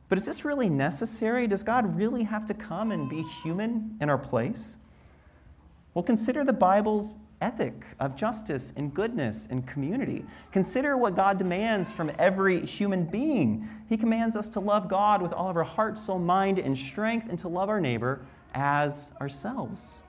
But 0.09 0.19
is 0.19 0.27
this 0.27 0.45
really 0.45 0.69
necessary? 0.69 1.47
Does 1.47 1.63
God 1.63 1.95
really 1.97 2.25
have 2.25 2.47
to 2.47 2.55
come 2.55 2.91
and 2.91 3.09
be 3.09 3.23
human 3.45 3.97
in 4.01 4.11
our 4.11 4.19
place? 4.19 4.79
Well, 5.95 6.03
consider 6.03 6.43
the 6.43 6.53
Bible's 6.53 7.15
ethic 7.41 7.85
of 7.99 8.17
justice 8.17 8.73
and 8.77 8.93
goodness 8.93 9.49
and 9.51 9.67
community. 9.67 10.25
Consider 10.53 10.97
what 10.97 11.17
God 11.17 11.39
demands 11.39 11.91
from 11.91 12.11
every 12.19 12.61
human 12.61 13.05
being. 13.05 13.69
He 13.89 13.97
commands 13.97 14.37
us 14.37 14.49
to 14.51 14.61
love 14.61 14.89
God 14.89 15.23
with 15.23 15.33
all 15.33 15.49
of 15.49 15.57
our 15.57 15.65
heart, 15.65 15.99
soul, 15.99 16.19
mind, 16.19 16.59
and 16.59 16.77
strength, 16.77 17.29
and 17.29 17.39
to 17.41 17.49
love 17.49 17.69
our 17.69 17.81
neighbor 17.81 18.25
as 18.55 19.11
ourselves. 19.21 20.01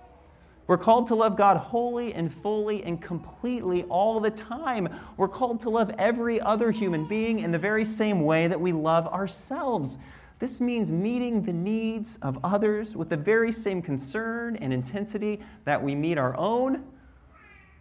We're 0.68 0.78
called 0.78 1.08
to 1.08 1.16
love 1.16 1.36
God 1.36 1.58
wholly 1.58 2.14
and 2.14 2.34
fully 2.34 2.84
and 2.84 3.02
completely 3.02 3.84
all 3.84 4.20
the 4.20 4.32
time. 4.32 4.88
We're 5.18 5.28
called 5.28 5.60
to 5.62 5.70
love 5.70 5.92
every 5.98 6.40
other 6.40 6.72
human 6.72 7.06
being 7.06 7.40
in 7.40 7.52
the 7.52 7.60
very 7.60 7.84
same 7.84 8.22
way 8.22 8.48
that 8.48 8.60
we 8.60 8.72
love 8.72 9.08
ourselves. 9.08 9.98
This 10.40 10.62
means 10.62 10.92
meeting 10.92 11.42
the 11.42 11.54
needs 11.54 12.18
of 12.22 12.40
others 12.44 12.96
with 12.96 13.10
the 13.10 13.18
very 13.18 13.52
same 13.52 13.82
concern 13.82 14.56
and 14.56 14.74
intensity 14.74 15.42
that 15.66 15.82
we 15.82 15.94
meet 15.94 16.18
our 16.18 16.38
own 16.38 16.84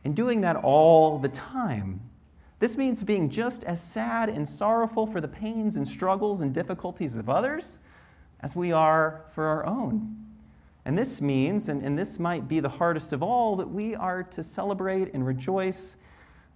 and 0.05 0.17
doing 0.17 0.41
that 0.43 0.57
all 0.57 1.19
the 1.19 1.29
time. 1.29 2.01
This 2.59 2.77
means 2.77 3.03
being 3.03 3.31
just 3.31 3.65
as 3.65 3.83
sad 3.83 4.29
and 4.29 4.49
sorrowful 4.49 5.07
for 5.07 5.21
the 5.21 5.29
pains 5.29 5.77
and 5.77 5.87
struggles 5.87 6.43
and 6.43 6.53
difficulties 6.53 7.17
of 7.17 7.29
others 7.31 7.79
as 8.41 8.55
we 8.55 8.73
are 8.73 9.25
for 9.35 9.47
our 9.47 9.65
own. 9.67 10.17
And 10.85 10.99
this 10.99 11.21
means, 11.21 11.69
and, 11.69 11.83
and 11.83 11.99
this 11.99 12.19
might 12.19 12.49
be 12.49 12.61
the 12.61 12.69
hardest 12.69 13.13
of 13.13 13.23
all, 13.23 13.57
that 13.57 13.71
we 13.71 13.95
are 13.95 14.23
to 14.25 14.43
celebrate 14.43 15.13
and 15.15 15.27
rejoice 15.27 15.97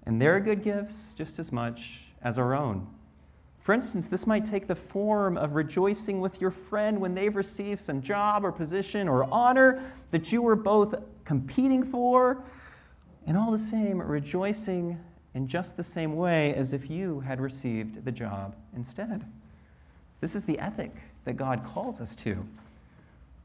in 0.07 0.19
their 0.19 0.41
good 0.41 0.63
gifts 0.63 1.15
just 1.15 1.39
as 1.39 1.53
much 1.53 2.09
as 2.23 2.39
our 2.39 2.55
own. 2.55 2.87
For 3.61 3.73
instance, 3.73 4.09
this 4.09 4.27
might 4.27 4.45
take 4.45 4.67
the 4.67 4.75
form 4.75 5.39
of 5.39 5.55
rejoicing 5.55 6.21
with 6.21 6.39
your 6.39 6.51
friend 6.51 7.01
when 7.01 7.15
they've 7.15 7.35
received 7.35 7.81
some 7.81 8.03
job 8.03 8.45
or 8.45 8.53
position 8.53 9.09
or 9.09 9.25
honor 9.33 9.83
that 10.11 10.33
you 10.33 10.43
were 10.43 10.57
both 10.57 10.95
competing 11.25 11.83
for 11.83 12.45
and 13.27 13.37
all 13.37 13.51
the 13.51 13.59
same 13.59 14.01
rejoicing 14.01 14.99
in 15.35 15.49
just 15.49 15.77
the 15.77 15.83
same 15.83 16.17
way 16.17 16.55
as 16.55 16.73
if 16.73 16.91
you 16.91 17.21
had 17.21 17.41
received 17.41 18.05
the 18.05 18.13
job 18.13 18.55
instead. 18.77 19.25
This 20.21 20.35
is 20.35 20.45
the 20.45 20.59
ethic 20.59 20.95
that 21.25 21.37
God 21.37 21.65
calls 21.65 22.01
us 22.01 22.15
to. 22.17 22.47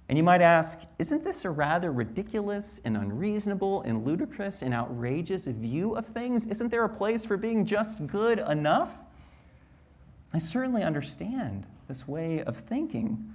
And 0.07 0.17
you 0.17 0.23
might 0.23 0.41
ask, 0.41 0.79
isn't 0.97 1.23
this 1.23 1.45
a 1.45 1.51
rather 1.51 1.91
ridiculous 1.91 2.81
and 2.83 2.97
unreasonable 2.97 3.83
and 3.83 4.05
ludicrous 4.05 4.63
and 4.63 4.73
outrageous 4.73 5.45
view 5.45 5.95
of 5.95 6.07
things? 6.07 6.45
Isn't 6.47 6.69
there 6.69 6.83
a 6.83 6.89
place 6.89 7.25
for 7.25 7.37
being 7.37 7.63
just 7.63 8.05
good 8.07 8.39
enough? 8.39 8.97
I 10.33 10.39
certainly 10.39 10.81
understand 10.81 11.65
this 11.87 12.07
way 12.07 12.41
of 12.41 12.57
thinking. 12.57 13.33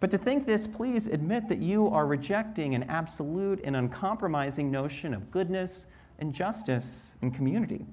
But 0.00 0.10
to 0.12 0.18
think 0.18 0.46
this, 0.46 0.66
please 0.66 1.06
admit 1.06 1.46
that 1.48 1.58
you 1.58 1.88
are 1.88 2.06
rejecting 2.06 2.74
an 2.74 2.84
absolute 2.84 3.60
and 3.64 3.76
uncompromising 3.76 4.70
notion 4.70 5.12
of 5.12 5.30
goodness 5.30 5.86
and 6.18 6.34
justice 6.34 7.16
and 7.20 7.34
community. 7.34 7.84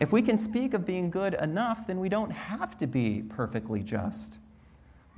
If 0.00 0.12
we 0.12 0.22
can 0.22 0.38
speak 0.38 0.72
of 0.72 0.86
being 0.86 1.10
good 1.10 1.34
enough, 1.34 1.86
then 1.86 2.00
we 2.00 2.08
don't 2.08 2.30
have 2.30 2.78
to 2.78 2.86
be 2.86 3.22
perfectly 3.28 3.82
just. 3.82 4.40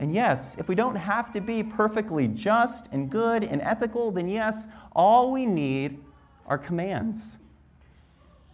And 0.00 0.12
yes, 0.12 0.56
if 0.58 0.68
we 0.68 0.74
don't 0.74 0.96
have 0.96 1.30
to 1.32 1.40
be 1.40 1.62
perfectly 1.62 2.26
just 2.26 2.92
and 2.92 3.08
good 3.08 3.44
and 3.44 3.62
ethical, 3.62 4.10
then 4.10 4.28
yes, 4.28 4.66
all 4.96 5.30
we 5.30 5.46
need 5.46 6.02
are 6.46 6.58
commands. 6.58 7.38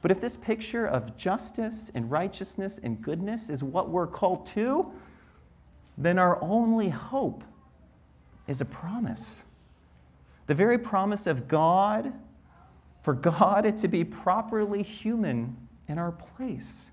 But 0.03 0.11
if 0.11 0.21
this 0.21 0.37
picture 0.37 0.87
of 0.87 1.17
justice 1.17 1.91
and 1.95 2.11
righteousness 2.11 2.79
and 2.83 3.01
goodness 3.01 3.49
is 3.49 3.65
what 3.65 3.89
we're 3.89 4.07
called 4.07 4.45
to, 4.47 4.93
then 5.99 6.19
our 6.19 6.43
only 6.43 6.89
hope 6.89 7.43
is 8.47 8.61
a 8.61 8.65
promise. 8.65 9.45
The 10.47 10.55
very 10.55 10.79
promise 10.79 11.27
of 11.27 11.49
God, 11.49 12.13
for 13.03 13.13
God 13.13 13.77
to 13.77 13.89
be 13.89 14.05
properly 14.05 14.83
human 14.83 15.57
in 15.89 15.99
our 15.99 16.13
place, 16.13 16.93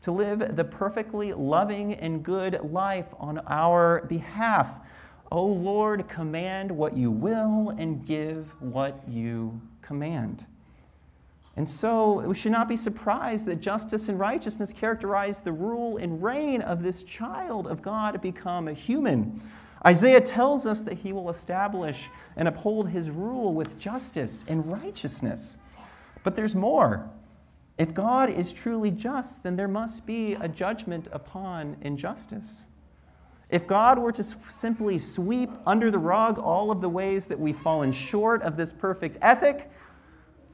to 0.00 0.10
live 0.10 0.56
the 0.56 0.64
perfectly 0.64 1.32
loving 1.34 1.94
and 1.94 2.22
good 2.22 2.60
life 2.72 3.12
on 3.18 3.38
our 3.46 4.06
behalf. 4.06 4.78
O 5.30 5.38
oh 5.38 5.46
Lord, 5.46 6.08
command 6.08 6.70
what 6.70 6.96
you 6.96 7.10
will 7.10 7.70
and 7.76 8.06
give 8.06 8.46
what 8.60 9.02
you 9.06 9.60
command. 9.82 10.46
And 11.56 11.66
so 11.66 12.20
we 12.26 12.34
should 12.34 12.52
not 12.52 12.68
be 12.68 12.76
surprised 12.76 13.46
that 13.46 13.60
justice 13.60 14.08
and 14.08 14.20
righteousness 14.20 14.72
characterize 14.72 15.40
the 15.40 15.52
rule 15.52 15.96
and 15.96 16.22
reign 16.22 16.60
of 16.60 16.82
this 16.82 17.02
child 17.02 17.66
of 17.66 17.80
God 17.80 18.12
to 18.12 18.18
become 18.18 18.68
a 18.68 18.74
human. 18.74 19.40
Isaiah 19.84 20.20
tells 20.20 20.66
us 20.66 20.82
that 20.82 20.98
he 20.98 21.12
will 21.12 21.30
establish 21.30 22.10
and 22.36 22.46
uphold 22.46 22.90
his 22.90 23.08
rule 23.08 23.54
with 23.54 23.78
justice 23.78 24.44
and 24.48 24.70
righteousness. 24.70 25.56
But 26.22 26.36
there's 26.36 26.54
more. 26.54 27.08
If 27.78 27.94
God 27.94 28.28
is 28.28 28.52
truly 28.52 28.90
just, 28.90 29.42
then 29.42 29.56
there 29.56 29.68
must 29.68 30.06
be 30.06 30.34
a 30.34 30.48
judgment 30.48 31.08
upon 31.12 31.76
injustice. 31.82 32.68
If 33.48 33.66
God 33.66 33.98
were 33.98 34.12
to 34.12 34.24
simply 34.48 34.98
sweep 34.98 35.50
under 35.66 35.90
the 35.90 35.98
rug 35.98 36.38
all 36.38 36.70
of 36.70 36.80
the 36.80 36.88
ways 36.88 37.26
that 37.28 37.38
we've 37.38 37.56
fallen 37.56 37.92
short 37.92 38.42
of 38.42 38.56
this 38.56 38.72
perfect 38.72 39.18
ethic, 39.22 39.70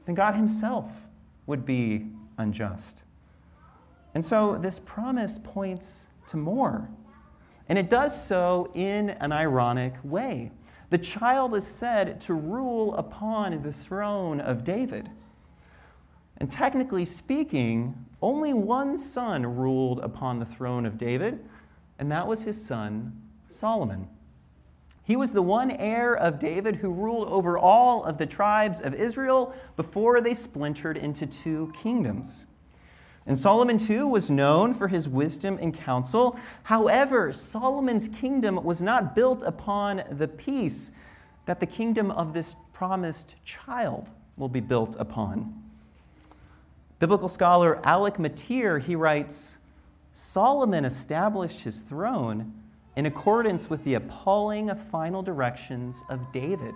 then 0.05 0.15
God 0.15 0.35
Himself 0.35 0.89
would 1.45 1.65
be 1.65 2.07
unjust. 2.37 3.03
And 4.13 4.23
so 4.23 4.57
this 4.57 4.79
promise 4.79 5.39
points 5.43 6.09
to 6.27 6.37
more. 6.37 6.89
And 7.69 7.77
it 7.77 7.89
does 7.89 8.27
so 8.27 8.71
in 8.73 9.11
an 9.11 9.31
ironic 9.31 9.95
way. 10.03 10.51
The 10.89 10.97
child 10.97 11.55
is 11.55 11.65
said 11.65 12.21
to 12.21 12.33
rule 12.33 12.95
upon 12.95 13.61
the 13.63 13.71
throne 13.71 14.39
of 14.39 14.63
David. 14.63 15.09
And 16.37 16.51
technically 16.51 17.05
speaking, 17.05 18.05
only 18.21 18.53
one 18.53 18.97
son 18.97 19.45
ruled 19.45 19.99
upon 19.99 20.39
the 20.39 20.45
throne 20.45 20.85
of 20.85 20.97
David, 20.97 21.43
and 21.99 22.11
that 22.11 22.27
was 22.27 22.43
his 22.43 22.63
son 22.63 23.19
Solomon. 23.47 24.07
He 25.03 25.15
was 25.15 25.33
the 25.33 25.41
one 25.41 25.71
heir 25.71 26.15
of 26.15 26.39
David 26.39 26.77
who 26.77 26.91
ruled 26.91 27.27
over 27.27 27.57
all 27.57 28.05
of 28.05 28.17
the 28.17 28.25
tribes 28.25 28.79
of 28.79 28.93
Israel 28.93 29.53
before 29.75 30.21
they 30.21 30.33
splintered 30.33 30.97
into 30.97 31.25
two 31.25 31.73
kingdoms. 31.75 32.45
And 33.25 33.37
Solomon, 33.37 33.77
too, 33.77 34.07
was 34.07 34.29
known 34.29 34.73
for 34.73 34.87
his 34.87 35.07
wisdom 35.07 35.57
and 35.61 35.73
counsel. 35.73 36.37
However, 36.63 37.31
Solomon's 37.31 38.07
kingdom 38.07 38.63
was 38.63 38.81
not 38.81 39.15
built 39.15 39.43
upon 39.43 40.03
the 40.09 40.27
peace 40.27 40.91
that 41.45 41.59
the 41.59 41.65
kingdom 41.65 42.11
of 42.11 42.33
this 42.33 42.55
promised 42.71 43.35
child 43.45 44.09
will 44.37 44.49
be 44.49 44.59
built 44.59 44.95
upon. 44.99 45.61
Biblical 46.99 47.29
scholar 47.29 47.85
Alec 47.85 48.19
Motyer, 48.19 48.79
he 48.79 48.95
writes, 48.95 49.57
Solomon 50.13 50.85
established 50.85 51.61
his 51.61 51.81
throne 51.81 52.53
in 52.95 53.05
accordance 53.05 53.69
with 53.69 53.83
the 53.83 53.95
appalling 53.95 54.73
final 54.75 55.21
directions 55.21 56.03
of 56.09 56.31
David 56.31 56.75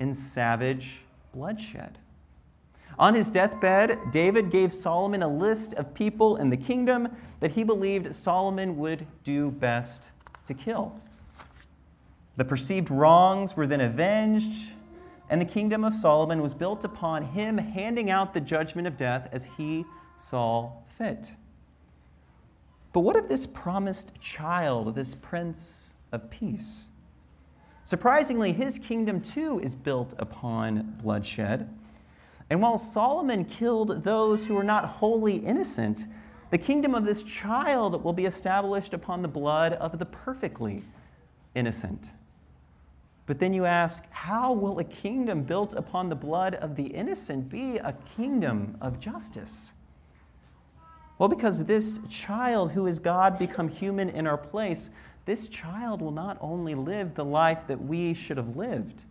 in 0.00 0.14
savage 0.14 1.02
bloodshed. 1.32 1.98
On 2.98 3.14
his 3.14 3.30
deathbed, 3.30 3.98
David 4.10 4.50
gave 4.50 4.72
Solomon 4.72 5.22
a 5.22 5.28
list 5.28 5.74
of 5.74 5.92
people 5.92 6.36
in 6.36 6.48
the 6.48 6.56
kingdom 6.56 7.08
that 7.40 7.50
he 7.50 7.62
believed 7.62 8.14
Solomon 8.14 8.78
would 8.78 9.06
do 9.22 9.50
best 9.50 10.10
to 10.46 10.54
kill. 10.54 10.98
The 12.36 12.44
perceived 12.44 12.90
wrongs 12.90 13.56
were 13.56 13.66
then 13.66 13.82
avenged, 13.82 14.72
and 15.28 15.40
the 15.40 15.46
kingdom 15.46 15.84
of 15.84 15.94
Solomon 15.94 16.40
was 16.40 16.54
built 16.54 16.84
upon 16.84 17.22
him 17.22 17.58
handing 17.58 18.10
out 18.10 18.32
the 18.32 18.40
judgment 18.40 18.86
of 18.86 18.96
death 18.96 19.28
as 19.32 19.48
he 19.56 19.84
saw 20.16 20.72
fit. 20.86 21.36
But 22.96 23.02
what 23.02 23.16
of 23.16 23.28
this 23.28 23.46
promised 23.46 24.18
child, 24.22 24.94
this 24.94 25.14
prince 25.14 25.96
of 26.12 26.30
peace? 26.30 26.88
Surprisingly, 27.84 28.52
his 28.52 28.78
kingdom 28.78 29.20
too 29.20 29.60
is 29.60 29.76
built 29.76 30.14
upon 30.18 30.96
bloodshed. 31.02 31.68
And 32.48 32.62
while 32.62 32.78
Solomon 32.78 33.44
killed 33.44 34.02
those 34.02 34.46
who 34.46 34.54
were 34.54 34.64
not 34.64 34.86
wholly 34.86 35.36
innocent, 35.36 36.06
the 36.48 36.56
kingdom 36.56 36.94
of 36.94 37.04
this 37.04 37.22
child 37.22 38.02
will 38.02 38.14
be 38.14 38.24
established 38.24 38.94
upon 38.94 39.20
the 39.20 39.28
blood 39.28 39.74
of 39.74 39.98
the 39.98 40.06
perfectly 40.06 40.82
innocent. 41.54 42.14
But 43.26 43.38
then 43.38 43.52
you 43.52 43.66
ask, 43.66 44.04
how 44.08 44.54
will 44.54 44.78
a 44.78 44.84
kingdom 44.84 45.42
built 45.42 45.74
upon 45.74 46.08
the 46.08 46.16
blood 46.16 46.54
of 46.54 46.76
the 46.76 46.86
innocent 46.86 47.50
be 47.50 47.76
a 47.76 47.92
kingdom 48.16 48.78
of 48.80 48.98
justice? 48.98 49.74
Well, 51.18 51.28
because 51.28 51.64
this 51.64 51.98
child 52.08 52.72
who 52.72 52.86
is 52.86 52.98
God 52.98 53.38
become 53.38 53.68
human 53.68 54.10
in 54.10 54.26
our 54.26 54.36
place, 54.36 54.90
this 55.24 55.48
child 55.48 56.02
will 56.02 56.12
not 56.12 56.36
only 56.40 56.74
live 56.74 57.14
the 57.14 57.24
life 57.24 57.66
that 57.66 57.82
we 57.82 58.12
should 58.14 58.36
have 58.36 58.56
lived, 58.56 59.04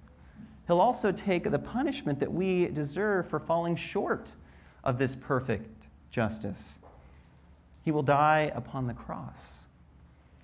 he'll 0.67 0.79
also 0.79 1.11
take 1.11 1.43
the 1.49 1.59
punishment 1.59 2.19
that 2.19 2.31
we 2.31 2.67
deserve 2.67 3.27
for 3.27 3.39
falling 3.39 3.75
short 3.75 4.35
of 4.83 4.97
this 4.99 5.15
perfect 5.15 5.87
justice. 6.11 6.79
He 7.83 7.91
will 7.91 8.03
die 8.03 8.51
upon 8.55 8.87
the 8.87 8.93
cross. 8.93 9.67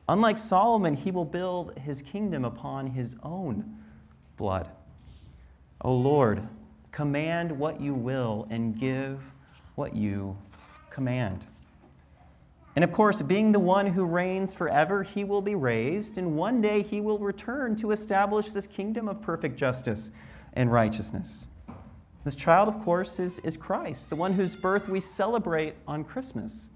Unlike 0.10 0.40
Solomon, 0.40 0.96
he 0.96 1.12
will 1.12 1.26
build 1.26 1.78
his 1.78 2.02
kingdom 2.02 2.44
upon 2.44 2.88
his 2.88 3.16
own 3.24 3.78
blood. 4.36 4.68
O 5.84 5.90
oh 5.90 5.96
Lord, 5.96 6.48
command 6.92 7.52
what 7.52 7.80
you 7.80 7.94
will 7.94 8.48
and 8.50 8.78
give 8.78 9.22
what 9.76 9.96
you 9.96 10.36
command. 10.92 11.48
And 12.76 12.84
of 12.84 12.92
course, 12.92 13.22
being 13.22 13.52
the 13.52 13.60
one 13.60 13.88
who 13.88 14.06
reigns 14.06 14.54
forever, 14.54 15.04
he 15.04 15.24
will 15.24 15.42
be 15.42 15.56
raised, 15.56 16.18
and 16.18 16.36
one 16.36 16.62
day 16.62 16.84
he 16.84 17.02
will 17.02 17.18
return 17.18 17.76
to 17.78 17.92
establish 17.92 18.52
this 18.52 18.68
kingdom 18.68 19.08
of 19.08 19.22
perfect 19.22 19.58
justice 19.58 20.12
and 20.54 20.72
righteousness. 20.72 21.48
This 22.24 22.36
child, 22.36 22.70
of 22.70 22.80
course, 22.80 23.20
is, 23.20 23.40
is 23.40 23.58
Christ, 23.58 24.10
the 24.10 24.16
one 24.16 24.34
whose 24.34 24.56
birth 24.56 24.88
we 24.88 25.00
celebrate 25.00 25.74
on 25.88 26.04
Christmas. 26.04 26.70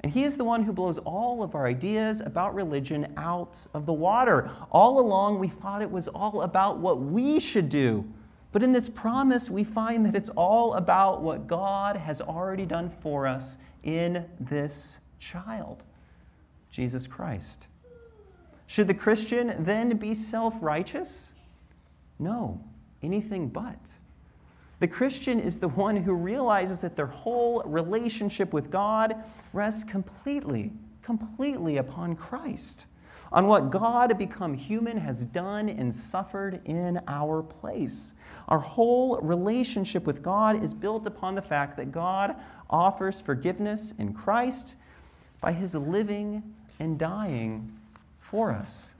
And 0.00 0.12
he 0.12 0.24
is 0.24 0.36
the 0.36 0.44
one 0.44 0.62
who 0.62 0.72
blows 0.72 0.98
all 0.98 1.42
of 1.42 1.54
our 1.54 1.66
ideas 1.66 2.20
about 2.20 2.54
religion 2.54 3.12
out 3.16 3.64
of 3.74 3.84
the 3.84 3.92
water. 3.92 4.50
All 4.70 5.00
along, 5.00 5.38
we 5.38 5.48
thought 5.48 5.82
it 5.82 5.90
was 5.90 6.08
all 6.08 6.42
about 6.42 6.78
what 6.78 7.00
we 7.00 7.38
should 7.40 7.68
do. 7.68 8.04
But 8.50 8.62
in 8.62 8.72
this 8.72 8.88
promise, 8.88 9.50
we 9.50 9.64
find 9.64 10.06
that 10.06 10.14
it's 10.14 10.30
all 10.30 10.74
about 10.74 11.22
what 11.22 11.46
God 11.46 11.96
has 11.96 12.20
already 12.20 12.64
done 12.64 12.88
for 12.88 13.26
us 13.26 13.58
in 13.82 14.24
this 14.40 15.00
child, 15.18 15.82
Jesus 16.70 17.06
Christ. 17.06 17.68
Should 18.66 18.86
the 18.86 18.94
Christian 18.94 19.54
then 19.58 19.96
be 19.96 20.14
self 20.14 20.54
righteous? 20.60 21.32
No, 22.18 22.60
anything 23.02 23.48
but. 23.48 23.92
The 24.80 24.88
Christian 24.88 25.40
is 25.40 25.58
the 25.58 25.68
one 25.68 25.96
who 25.96 26.14
realizes 26.14 26.80
that 26.82 26.94
their 26.94 27.06
whole 27.06 27.62
relationship 27.64 28.52
with 28.52 28.70
God 28.70 29.16
rests 29.52 29.84
completely, 29.84 30.72
completely 31.02 31.78
upon 31.78 32.14
Christ, 32.14 32.86
on 33.32 33.46
what 33.46 33.70
God 33.70 34.16
become 34.18 34.54
human 34.54 34.96
has 34.96 35.24
done 35.26 35.68
and 35.68 35.94
suffered 35.94 36.60
in 36.64 37.00
our 37.06 37.42
place. 37.42 38.14
Our 38.48 38.58
whole 38.58 39.20
relationship 39.20 40.04
with 40.04 40.22
God 40.22 40.62
is 40.62 40.72
built 40.72 41.06
upon 41.06 41.34
the 41.34 41.42
fact 41.42 41.76
that 41.76 41.92
God 41.92 42.36
offers 42.70 43.20
forgiveness 43.20 43.92
in 43.98 44.12
Christ 44.12 44.76
by 45.40 45.52
his 45.52 45.74
living 45.74 46.42
and 46.80 46.98
dying 46.98 47.78
for 48.18 48.50
us. 48.50 48.94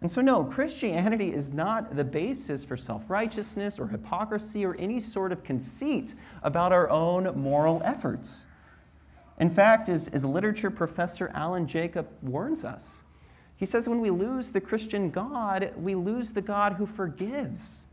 And 0.00 0.10
so, 0.10 0.20
no, 0.20 0.42
Christianity 0.42 1.32
is 1.32 1.52
not 1.52 1.94
the 1.94 2.04
basis 2.04 2.64
for 2.64 2.76
self 2.76 3.08
righteousness 3.08 3.78
or 3.78 3.86
hypocrisy 3.86 4.66
or 4.66 4.74
any 4.76 4.98
sort 4.98 5.30
of 5.30 5.44
conceit 5.44 6.16
about 6.42 6.72
our 6.72 6.90
own 6.90 7.32
moral 7.40 7.80
efforts. 7.84 8.46
In 9.38 9.48
fact, 9.48 9.88
as, 9.88 10.08
as 10.08 10.24
literature 10.24 10.70
professor 10.70 11.30
Alan 11.34 11.68
Jacob 11.68 12.08
warns 12.20 12.64
us, 12.64 13.04
he 13.62 13.66
says 13.66 13.88
when 13.88 14.00
we 14.00 14.10
lose 14.10 14.50
the 14.50 14.60
Christian 14.60 15.08
God, 15.08 15.72
we 15.76 15.94
lose 15.94 16.32
the 16.32 16.42
God 16.42 16.72
who 16.72 16.84
forgives. 16.84 17.84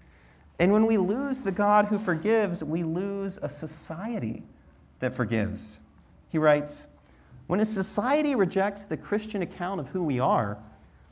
And 0.58 0.72
when 0.72 0.88
we 0.88 0.98
lose 0.98 1.44
the 1.44 1.52
God 1.52 1.86
who 1.86 2.00
forgives, 2.00 2.64
we 2.64 2.82
lose 2.82 3.38
a 3.44 3.48
society 3.48 4.42
that 4.98 5.14
forgives. 5.14 5.80
He 6.30 6.40
writes 6.40 6.88
When 7.46 7.60
a 7.60 7.66
society 7.66 8.34
rejects 8.34 8.86
the 8.86 8.98
Christian 8.98 9.44
account 9.44 9.80
of 9.80 9.90
who 9.90 10.04
we 10.04 10.20
are, 10.20 10.58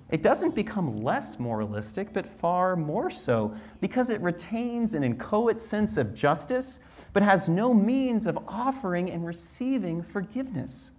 it 0.09 0.23
doesn't 0.23 0.55
become 0.55 1.03
less 1.03 1.37
moralistic, 1.37 2.11
but 2.11 2.25
far 2.25 2.75
more 2.75 3.11
so, 3.11 3.53
because 3.79 4.09
it 4.09 4.19
retains 4.21 4.95
an 4.95 5.03
inchoate 5.03 5.61
sense 5.61 5.97
of 5.97 6.15
justice, 6.15 6.79
but 7.13 7.21
has 7.21 7.47
no 7.47 7.75
means 7.75 8.25
of 8.25 8.39
offering 8.47 9.11
and 9.11 9.23
receiving 9.23 10.01
forgiveness. 10.01 10.93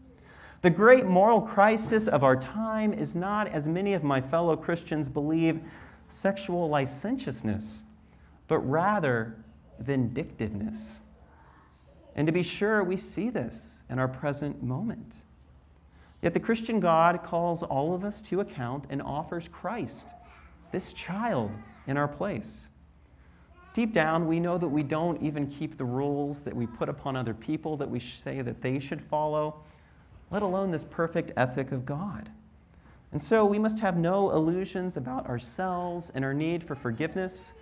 The 0.61 0.71
great 0.71 1.07
moral 1.07 1.40
crisis 1.40 2.09
of 2.09 2.25
our 2.25 2.35
time 2.35 2.92
is 2.92 3.14
not, 3.14 3.47
as 3.49 3.68
many 3.68 3.94
of 3.94 4.03
my 4.03 4.21
fellow 4.21 4.57
Christians 4.57 5.09
believe, 5.09 5.61
sexual 6.09 6.68
licentiousness, 6.68 7.85
but 8.49 8.59
rather 8.61 9.37
vindictiveness. 9.79 11.01
And 12.16 12.27
to 12.27 12.33
be 12.33 12.42
sure, 12.42 12.83
we 12.83 12.97
see 12.97 13.31
this 13.31 13.85
in 13.88 14.01
our 14.01 14.09
present 14.09 14.61
moment. 14.61 15.23
Yet 16.23 16.35
the 16.35 16.40
Christian 16.40 16.81
God 16.81 17.23
calls 17.23 17.62
all 17.62 17.94
of 17.94 18.05
us 18.05 18.21
to 18.23 18.40
account 18.40 18.87
and 18.90 19.01
offers 19.01 19.47
Christ, 19.47 20.09
this 20.73 20.92
child, 20.92 21.53
in 21.87 21.97
our 21.97 22.09
place. 22.09 22.68
Deep 23.73 23.92
down, 23.92 24.27
we 24.27 24.40
know 24.40 24.59
that 24.59 24.66
we 24.66 24.83
don't 24.83 25.23
even 25.23 25.47
keep 25.47 25.79
the 25.79 25.85
rules 25.85 26.40
that 26.40 26.57
we 26.57 26.66
put 26.66 26.88
upon 26.88 27.14
other 27.14 27.35
people 27.35 27.77
that 27.77 27.88
we 27.88 28.01
say 28.01 28.42
that 28.42 28.61
they 28.61 28.81
should 28.81 29.01
follow, 29.01 29.62
let 30.31 30.43
alone 30.43 30.71
this 30.71 30.85
perfect 30.85 31.33
ethic 31.37 31.73
of 31.73 31.87
God. 31.87 32.31
And 33.11 33.21
so 33.21 33.45
we 33.45 33.59
must 33.59 33.81
have 33.81 33.97
no 33.97 34.31
illusions 34.31 34.97
about 34.97 35.27
ourselves 35.27 36.11
and 36.14 36.25
our 36.25 36.35
need 36.35 36.62
for 36.62 36.75
forgiveness, 36.75 37.55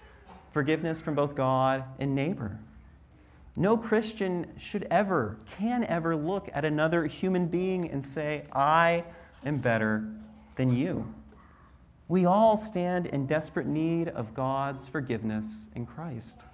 forgiveness 0.52 1.00
from 1.00 1.14
both 1.14 1.34
God 1.34 1.84
and 2.00 2.14
neighbor. 2.14 2.58
No 3.54 3.76
Christian 3.76 4.52
should 4.58 4.86
ever, 4.90 5.38
can 5.58 5.84
ever 5.84 6.14
look 6.14 6.50
at 6.52 6.64
another 6.64 7.06
human 7.06 7.46
being 7.46 7.90
and 7.90 8.04
say, 8.04 8.44
I 8.52 9.04
am 9.44 9.58
better 9.58 10.06
than 10.56 10.74
you. 10.74 11.14
We 12.08 12.26
all 12.26 12.56
stand 12.56 13.06
in 13.06 13.26
desperate 13.26 13.66
need 13.66 14.08
of 14.08 14.34
God's 14.34 14.88
forgiveness 14.88 15.66
in 15.74 15.86
Christ. 15.86 16.44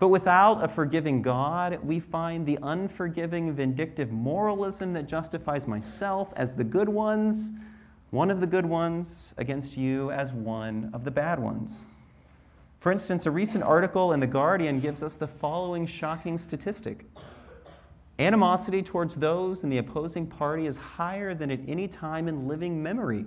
But 0.00 0.08
without 0.08 0.64
a 0.64 0.68
forgiving 0.68 1.22
God, 1.22 1.78
we 1.82 2.00
find 2.00 2.46
the 2.46 2.58
unforgiving, 2.62 3.54
vindictive 3.54 4.10
moralism 4.10 4.92
that 4.94 5.08
justifies 5.08 5.66
myself 5.66 6.32
as 6.36 6.54
the 6.54 6.64
good 6.64 6.88
ones, 6.88 7.52
one 8.10 8.30
of 8.30 8.40
the 8.40 8.46
good 8.46 8.66
ones, 8.66 9.34
against 9.38 9.76
you 9.76 10.10
as 10.10 10.32
one 10.32 10.90
of 10.92 11.04
the 11.04 11.10
bad 11.10 11.38
ones. 11.38 11.86
For 12.80 12.92
instance, 12.92 13.24
a 13.24 13.30
recent 13.30 13.64
article 13.64 14.12
in 14.12 14.20
The 14.20 14.26
Guardian 14.26 14.78
gives 14.78 15.02
us 15.02 15.14
the 15.14 15.28
following 15.28 15.86
shocking 15.86 16.38
statistic 16.38 17.06
Animosity 18.18 18.80
towards 18.80 19.16
those 19.16 19.64
in 19.64 19.70
the 19.70 19.78
opposing 19.78 20.26
party 20.26 20.66
is 20.66 20.78
higher 20.78 21.34
than 21.34 21.50
at 21.50 21.58
any 21.66 21.88
time 21.88 22.28
in 22.28 22.46
living 22.46 22.80
memory. 22.80 23.24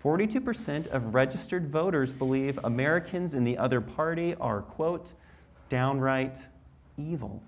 42% 0.00 0.86
of 0.88 1.14
registered 1.14 1.68
voters 1.68 2.12
believe 2.12 2.60
Americans 2.62 3.34
in 3.34 3.42
the 3.42 3.58
other 3.58 3.80
party 3.80 4.36
are, 4.36 4.62
quote, 4.62 5.14
downright 5.68 6.38
evil. 6.96 7.42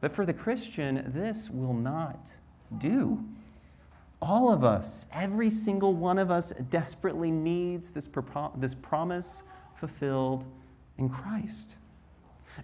But 0.00 0.14
for 0.14 0.26
the 0.26 0.32
Christian, 0.34 1.12
this 1.14 1.48
will 1.48 1.74
not 1.74 2.30
do. 2.78 3.22
All 4.20 4.52
of 4.52 4.64
us, 4.64 5.06
every 5.12 5.50
single 5.50 5.94
one 5.94 6.18
of 6.18 6.30
us, 6.30 6.52
desperately 6.70 7.30
needs 7.30 7.90
this, 7.90 8.08
this 8.56 8.74
promise 8.74 9.42
fulfilled 9.74 10.44
in 10.98 11.08
Christ. 11.08 11.76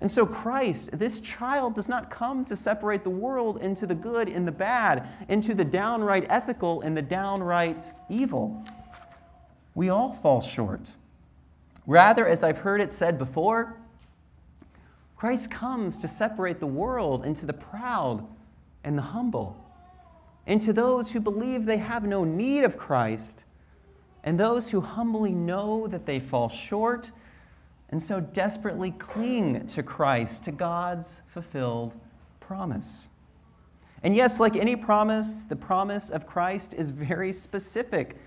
And 0.00 0.10
so, 0.10 0.26
Christ, 0.26 0.90
this 0.98 1.20
child, 1.20 1.74
does 1.74 1.88
not 1.88 2.10
come 2.10 2.44
to 2.44 2.54
separate 2.54 3.04
the 3.04 3.10
world 3.10 3.58
into 3.62 3.86
the 3.86 3.94
good 3.94 4.28
and 4.28 4.46
the 4.46 4.52
bad, 4.52 5.08
into 5.28 5.54
the 5.54 5.64
downright 5.64 6.26
ethical 6.28 6.82
and 6.82 6.96
the 6.96 7.02
downright 7.02 7.84
evil. 8.08 8.62
We 9.74 9.88
all 9.88 10.12
fall 10.12 10.40
short. 10.40 10.94
Rather, 11.86 12.26
as 12.26 12.44
I've 12.44 12.58
heard 12.58 12.80
it 12.80 12.92
said 12.92 13.16
before, 13.16 13.78
Christ 15.18 15.50
comes 15.50 15.98
to 15.98 16.06
separate 16.06 16.60
the 16.60 16.66
world 16.68 17.26
into 17.26 17.44
the 17.44 17.52
proud 17.52 18.24
and 18.84 18.96
the 18.96 19.02
humble, 19.02 19.56
into 20.46 20.72
those 20.72 21.10
who 21.10 21.18
believe 21.18 21.66
they 21.66 21.78
have 21.78 22.06
no 22.06 22.22
need 22.22 22.62
of 22.62 22.78
Christ 22.78 23.44
and 24.22 24.38
those 24.38 24.70
who 24.70 24.80
humbly 24.80 25.32
know 25.32 25.88
that 25.88 26.06
they 26.06 26.20
fall 26.20 26.48
short 26.48 27.10
and 27.90 28.00
so 28.00 28.20
desperately 28.20 28.92
cling 28.92 29.66
to 29.66 29.82
Christ, 29.82 30.44
to 30.44 30.52
God's 30.52 31.22
fulfilled 31.26 31.94
promise. 32.38 33.08
And 34.04 34.14
yes, 34.14 34.38
like 34.38 34.54
any 34.54 34.76
promise, 34.76 35.42
the 35.42 35.56
promise 35.56 36.10
of 36.10 36.28
Christ 36.28 36.74
is 36.74 36.90
very 36.90 37.32
specific, 37.32 38.18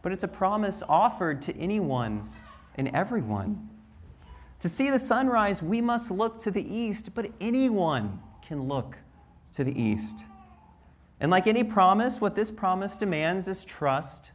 but 0.00 0.12
it's 0.12 0.24
a 0.24 0.28
promise 0.28 0.82
offered 0.88 1.42
to 1.42 1.56
anyone 1.58 2.30
and 2.76 2.88
everyone. 2.88 3.68
To 4.60 4.68
see 4.68 4.90
the 4.90 4.98
sunrise, 4.98 5.62
we 5.62 5.80
must 5.80 6.10
look 6.10 6.38
to 6.40 6.50
the 6.50 6.74
east, 6.74 7.14
but 7.14 7.30
anyone 7.40 8.20
can 8.42 8.62
look 8.62 8.96
to 9.52 9.62
the 9.64 9.80
east. 9.80 10.26
And 11.20 11.30
like 11.30 11.46
any 11.46 11.64
promise, 11.64 12.20
what 12.20 12.34
this 12.34 12.50
promise 12.50 12.96
demands 12.96 13.48
is 13.48 13.64
trust 13.64 14.32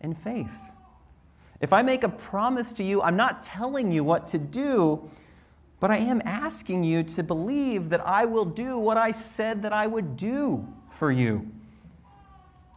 and 0.00 0.16
faith. 0.16 0.72
If 1.60 1.72
I 1.72 1.82
make 1.82 2.04
a 2.04 2.08
promise 2.08 2.72
to 2.74 2.82
you, 2.82 3.00
I'm 3.00 3.16
not 3.16 3.42
telling 3.42 3.90
you 3.90 4.04
what 4.04 4.26
to 4.28 4.38
do, 4.38 5.10
but 5.80 5.90
I 5.90 5.96
am 5.96 6.20
asking 6.24 6.84
you 6.84 7.02
to 7.04 7.22
believe 7.22 7.90
that 7.90 8.06
I 8.06 8.24
will 8.24 8.44
do 8.44 8.78
what 8.78 8.96
I 8.96 9.12
said 9.12 9.62
that 9.62 9.72
I 9.72 9.86
would 9.86 10.16
do 10.16 10.66
for 10.90 11.10
you. 11.10 11.50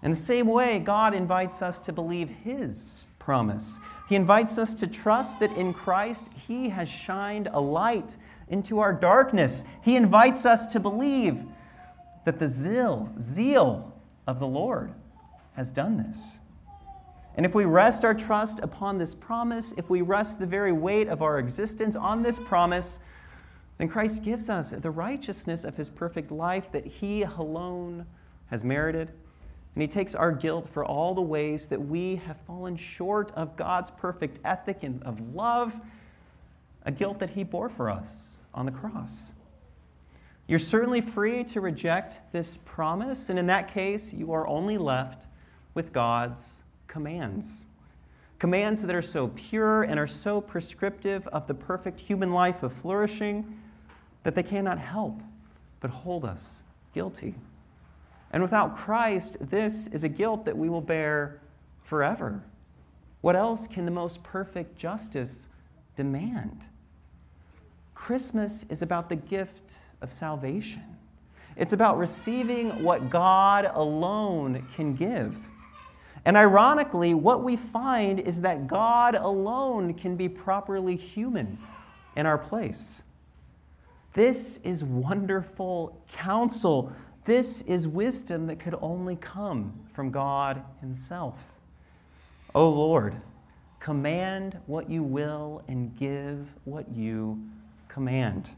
In 0.03 0.11
the 0.11 0.15
same 0.15 0.47
way, 0.47 0.79
God 0.79 1.13
invites 1.13 1.61
us 1.61 1.79
to 1.81 1.91
believe 1.91 2.29
His 2.29 3.06
promise. 3.27 3.81
He 4.07 4.15
invites 4.15 4.57
us 4.57 4.73
to 4.75 4.87
trust 4.87 5.41
that 5.41 5.51
in 5.57 5.73
Christ 5.73 6.29
He 6.47 6.69
has 6.69 6.87
shined 6.87 7.49
a 7.51 7.59
light 7.59 8.15
into 8.47 8.79
our 8.79 8.93
darkness. 8.93 9.65
He 9.81 9.97
invites 9.97 10.45
us 10.45 10.65
to 10.67 10.79
believe 10.79 11.43
that 12.23 12.39
the 12.39 12.47
zeal, 12.47 13.11
zeal 13.19 13.93
of 14.27 14.39
the 14.39 14.47
Lord 14.47 14.93
has 15.57 15.73
done 15.73 15.97
this. 15.97 16.39
And 17.35 17.45
if 17.45 17.53
we 17.53 17.65
rest 17.65 18.05
our 18.05 18.13
trust 18.13 18.61
upon 18.61 18.97
this 18.97 19.13
promise, 19.13 19.73
if 19.75 19.89
we 19.89 20.03
rest 20.03 20.39
the 20.39 20.47
very 20.47 20.71
weight 20.71 21.09
of 21.09 21.21
our 21.21 21.37
existence 21.37 21.97
on 21.97 22.23
this 22.23 22.39
promise, 22.39 22.99
then 23.77 23.89
Christ 23.89 24.23
gives 24.23 24.49
us 24.49 24.71
the 24.71 24.89
righteousness 24.89 25.65
of 25.65 25.75
his 25.75 25.89
perfect 25.89 26.31
life 26.31 26.71
that 26.71 26.85
he 26.85 27.23
alone 27.23 28.05
has 28.45 28.63
merited. 28.63 29.11
And 29.77 29.81
he 29.83 29.87
takes 29.87 30.15
our 30.15 30.31
guilt 30.31 30.67
for 30.67 30.83
all 30.83 31.13
the 31.13 31.21
ways 31.21 31.67
that 31.67 31.79
we 31.79 32.15
have 32.25 32.37
fallen 32.47 32.77
short 32.77 33.31
of 33.35 33.55
God's 33.55 33.91
perfect 33.91 34.39
ethic 34.43 34.81
and 34.81 35.03
of 35.03 35.35
love, 35.35 35.79
a 36.83 36.91
guilt 36.91 37.19
that 37.19 37.29
he 37.29 37.43
bore 37.43 37.69
for 37.69 37.87
us 37.87 38.39
on 38.55 38.65
the 38.65 38.71
cross. 38.71 39.35
You're 40.47 40.57
certainly 40.57 40.99
free 40.99 41.43
to 41.43 41.61
reject 41.61 42.21
this 42.31 42.57
promise, 42.65 43.29
and 43.29 43.37
in 43.37 43.45
that 43.45 43.71
case, 43.71 44.11
you 44.11 44.31
are 44.31 44.47
only 44.47 44.79
left 44.79 45.27
with 45.75 45.93
God's 45.93 46.63
commands. 46.87 47.67
Commands 48.39 48.81
that 48.81 48.95
are 48.95 49.03
so 49.03 49.27
pure 49.35 49.83
and 49.83 49.99
are 49.99 50.07
so 50.07 50.41
prescriptive 50.41 51.27
of 51.27 51.45
the 51.45 51.53
perfect 51.53 51.99
human 51.99 52.33
life 52.33 52.63
of 52.63 52.73
flourishing 52.73 53.59
that 54.23 54.33
they 54.33 54.41
cannot 54.41 54.79
help 54.79 55.21
but 55.81 55.91
hold 55.91 56.25
us 56.25 56.63
guilty. 56.95 57.35
And 58.31 58.43
without 58.43 58.75
Christ, 58.75 59.37
this 59.39 59.87
is 59.87 60.03
a 60.03 60.09
guilt 60.09 60.45
that 60.45 60.57
we 60.57 60.69
will 60.69 60.81
bear 60.81 61.39
forever. 61.83 62.43
What 63.21 63.35
else 63.35 63.67
can 63.67 63.85
the 63.85 63.91
most 63.91 64.23
perfect 64.23 64.77
justice 64.77 65.49
demand? 65.95 66.65
Christmas 67.93 68.65
is 68.69 68.81
about 68.81 69.09
the 69.09 69.15
gift 69.15 69.73
of 70.01 70.11
salvation. 70.11 70.83
It's 71.55 71.73
about 71.73 71.97
receiving 71.97 72.83
what 72.83 73.09
God 73.09 73.71
alone 73.73 74.67
can 74.75 74.93
give. 74.93 75.35
And 76.25 76.37
ironically, 76.37 77.13
what 77.13 77.43
we 77.43 77.55
find 77.55 78.19
is 78.19 78.41
that 78.41 78.67
God 78.67 79.15
alone 79.15 79.93
can 79.93 80.15
be 80.15 80.29
properly 80.29 80.95
human 80.95 81.57
in 82.15 82.25
our 82.25 82.37
place. 82.37 83.01
This 84.13 84.57
is 84.57 84.83
wonderful 84.83 86.01
counsel. 86.11 86.91
This 87.27 87.61
is 87.63 87.89
wisdom 87.89 88.47
that 88.47 88.57
could 88.57 88.75
only 88.81 89.17
come 89.17 89.73
from 89.91 90.11
God 90.11 90.63
Himself. 90.79 91.59
O 92.55 92.69
Lord, 92.69 93.17
command 93.81 94.57
what 94.65 94.89
you 94.89 95.03
will 95.03 95.61
and 95.67 95.93
give 95.97 96.47
what 96.63 96.89
you 96.89 97.37
command. 97.89 98.55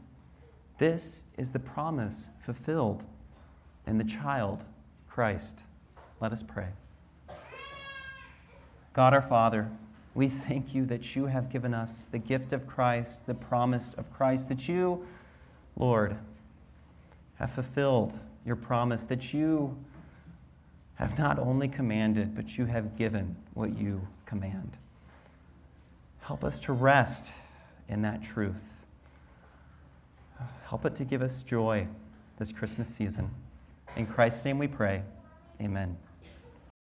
This 0.78 1.24
is 1.36 1.50
the 1.50 1.58
promise 1.58 2.30
fulfilled 2.38 3.04
in 3.88 3.98
the 3.98 4.04
child, 4.04 4.62
Christ. 5.08 5.64
Let 6.20 6.30
us 6.30 6.44
pray. 6.44 6.68
God 8.92 9.12
our 9.12 9.20
Father, 9.20 9.68
we 10.14 10.28
thank 10.28 10.76
you 10.76 10.86
that 10.86 11.16
you 11.16 11.26
have 11.26 11.50
given 11.50 11.74
us 11.74 12.06
the 12.06 12.18
gift 12.18 12.52
of 12.52 12.68
Christ, 12.68 13.26
the 13.26 13.34
promise 13.34 13.94
of 13.94 14.12
Christ, 14.12 14.48
that 14.48 14.68
you, 14.68 15.04
Lord, 15.76 16.16
have 17.40 17.50
fulfilled 17.50 18.12
your 18.44 18.56
promise, 18.56 19.04
that 19.04 19.32
you 19.32 19.76
have 20.94 21.18
not 21.18 21.38
only 21.38 21.68
commanded, 21.68 22.34
but 22.34 22.58
you 22.58 22.66
have 22.66 22.96
given 22.96 23.36
what 23.54 23.76
you 23.78 24.06
command. 24.26 24.76
Help 26.20 26.44
us 26.44 26.60
to 26.60 26.72
rest 26.72 27.34
in 27.88 28.02
that 28.02 28.22
truth. 28.22 28.86
Help 30.64 30.84
it 30.84 30.94
to 30.94 31.04
give 31.04 31.22
us 31.22 31.42
joy 31.42 31.86
this 32.38 32.52
Christmas 32.52 32.88
season. 32.88 33.30
In 33.96 34.06
Christ's 34.06 34.44
name 34.44 34.58
we 34.58 34.68
pray. 34.68 35.02
Amen. 35.60 35.96